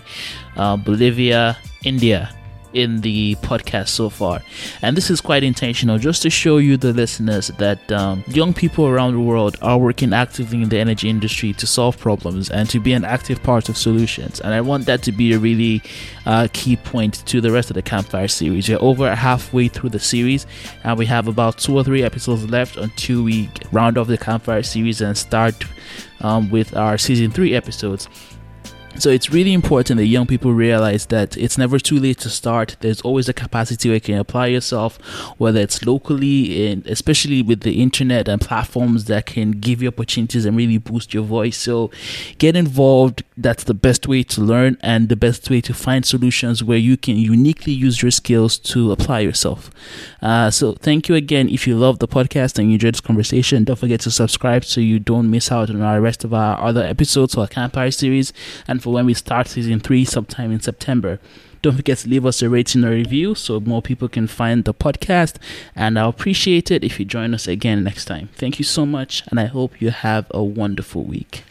uh, 0.56 0.78
Bolivia, 0.78 1.58
India, 1.84 2.30
in 2.74 3.02
the 3.02 3.36
podcast 3.36 3.90
so 3.90 4.10
far. 4.10 4.42
And 4.82 4.98
this 4.98 5.10
is 5.10 5.22
quite 5.22 5.44
intentional 5.44 5.98
just 5.98 6.22
to 6.24 6.30
show 6.30 6.58
you, 6.58 6.78
the 6.78 6.94
listeners, 6.94 7.48
that 7.58 7.92
um, 7.92 8.24
young 8.28 8.54
people 8.54 8.88
around 8.88 9.14
the 9.14 9.20
world 9.20 9.58
are 9.62 9.78
working 9.78 10.14
actively 10.14 10.62
in 10.62 10.70
the 10.70 10.80
energy 10.80 11.10
industry 11.10 11.54
to 11.54 11.68
solve 11.68 11.98
problems 11.98 12.50
and 12.50 12.70
to 12.70 12.80
be 12.80 12.94
an 12.94 13.06
active 13.06 13.42
part 13.44 13.70
of 13.70 13.78
solutions. 13.78 14.42
And 14.42 14.54
I 14.54 14.62
want 14.62 14.86
that 14.86 15.04
to 15.04 15.12
be 15.12 15.34
a 15.34 15.40
really 15.40 15.82
uh, 16.26 16.48
key 16.54 16.76
point 16.76 17.26
to 17.28 17.42
the 17.42 17.52
rest 17.52 17.70
of 17.70 17.76
the 17.76 17.82
Campfire 17.82 18.28
series. 18.28 18.70
We're 18.70 18.82
over 18.82 19.14
halfway 19.14 19.68
through 19.68 19.90
the 19.90 20.00
series, 20.00 20.46
and 20.84 20.98
we 20.98 21.06
have 21.06 21.28
about 21.28 21.58
two 21.58 21.76
or 21.76 21.84
three 21.84 22.04
episodes 22.04 22.50
left 22.50 22.78
until 22.78 23.24
we 23.24 23.50
round 23.72 23.98
off 23.98 24.08
the 24.08 24.18
Campfire 24.18 24.64
series 24.64 25.02
and 25.02 25.18
start 25.18 25.56
um, 26.22 26.50
with 26.50 26.76
our 26.76 26.98
season 26.98 27.32
three 27.32 27.54
episodes. 27.54 28.08
So 29.04 29.10
it's 29.10 29.32
really 29.32 29.52
important 29.52 29.98
that 29.98 30.06
young 30.06 30.26
people 30.28 30.54
realize 30.54 31.08
that 31.08 31.36
it's 31.36 31.58
never 31.58 31.78
too 31.78 32.00
late 32.00 32.20
to 32.20 32.30
start. 32.30 32.78
There's 32.80 33.02
always 33.02 33.28
a 33.28 33.34
capacity 33.34 33.90
where 33.90 33.96
you 33.96 34.00
can 34.00 34.18
apply 34.18 34.48
yourself, 34.48 34.98
whether 35.38 35.60
it's 35.60 35.86
locally 35.86 36.72
and 36.72 36.88
especially 36.88 37.42
with 37.42 37.64
the 37.64 37.82
internet 37.82 38.30
and 38.30 38.40
platforms 38.40 39.04
that 39.06 39.26
can 39.26 39.52
give 39.52 39.82
you 39.82 39.90
opportunities 39.90 40.46
and 40.46 40.56
really 40.56 40.78
boost 40.78 41.14
your 41.14 41.24
voice. 41.24 41.58
So 41.58 41.92
get 42.38 42.56
involved. 42.56 43.26
That's 43.36 43.66
the 43.66 43.74
best 43.74 44.08
way 44.08 44.24
to 44.24 44.40
learn 44.40 44.78
and 44.80 45.10
the 45.10 45.18
best 45.18 45.50
way 45.50 45.60
to 45.60 45.74
find 45.74 46.06
solutions 46.06 46.64
where 46.64 46.78
you 46.78 46.96
can 46.96 47.18
uniquely 47.18 47.74
use 47.74 48.02
your 48.02 48.12
skills 48.12 48.58
to 48.60 48.94
apply 48.94 49.20
yourself. 49.20 49.70
Uh, 50.22 50.50
so 50.50 50.76
thank 50.76 51.10
you 51.10 51.16
again. 51.16 51.50
If 51.50 51.68
you 51.68 51.76
love 51.76 52.00
the 52.00 52.08
podcast 52.08 52.58
and 52.58 52.70
you 52.70 52.76
enjoyed 52.76 52.94
this 52.94 53.02
conversation, 53.02 53.66
don't 53.66 53.76
forget 53.76 54.00
to 54.02 54.12
subscribe 54.12 54.64
so 54.64 54.80
you 54.80 54.98
don't 54.98 55.30
miss 55.30 55.52
out 55.52 55.70
on 55.70 55.82
our 55.82 56.00
rest 56.00 56.24
of 56.24 56.34
our 56.34 56.58
other 56.62 56.84
episodes 56.84 57.36
or 57.36 57.48
Campfire 57.48 57.92
series. 57.92 58.32
And 58.66 58.82
for 58.82 58.93
when 58.94 59.06
we 59.06 59.14
start 59.14 59.48
season 59.48 59.80
three 59.80 60.06
sometime 60.06 60.52
in 60.52 60.60
September. 60.60 61.20
Don't 61.62 61.78
forget 61.78 62.00
to 62.00 62.10
leave 62.10 62.26
us 62.26 62.42
a 62.42 62.50
rating 62.50 62.84
or 62.84 62.92
review 62.92 63.36
so 63.36 63.60
more 63.60 63.82
people 63.82 64.10
can 64.10 64.28
find 64.28 64.66
the 64.66 64.74
podcast. 64.74 65.38
And 65.76 65.98
I'll 65.98 66.10
appreciate 66.10 66.72
it 66.72 66.84
if 66.84 67.00
you 67.00 67.06
join 67.06 67.34
us 67.34 67.48
again 67.48 67.84
next 67.84 68.06
time. 68.06 68.30
Thank 68.36 68.60
you 68.60 68.66
so 68.66 68.86
much, 68.86 69.24
and 69.28 69.40
I 69.40 69.46
hope 69.46 69.82
you 69.82 69.92
have 69.92 70.28
a 70.32 70.44
wonderful 70.44 71.04
week. 71.04 71.44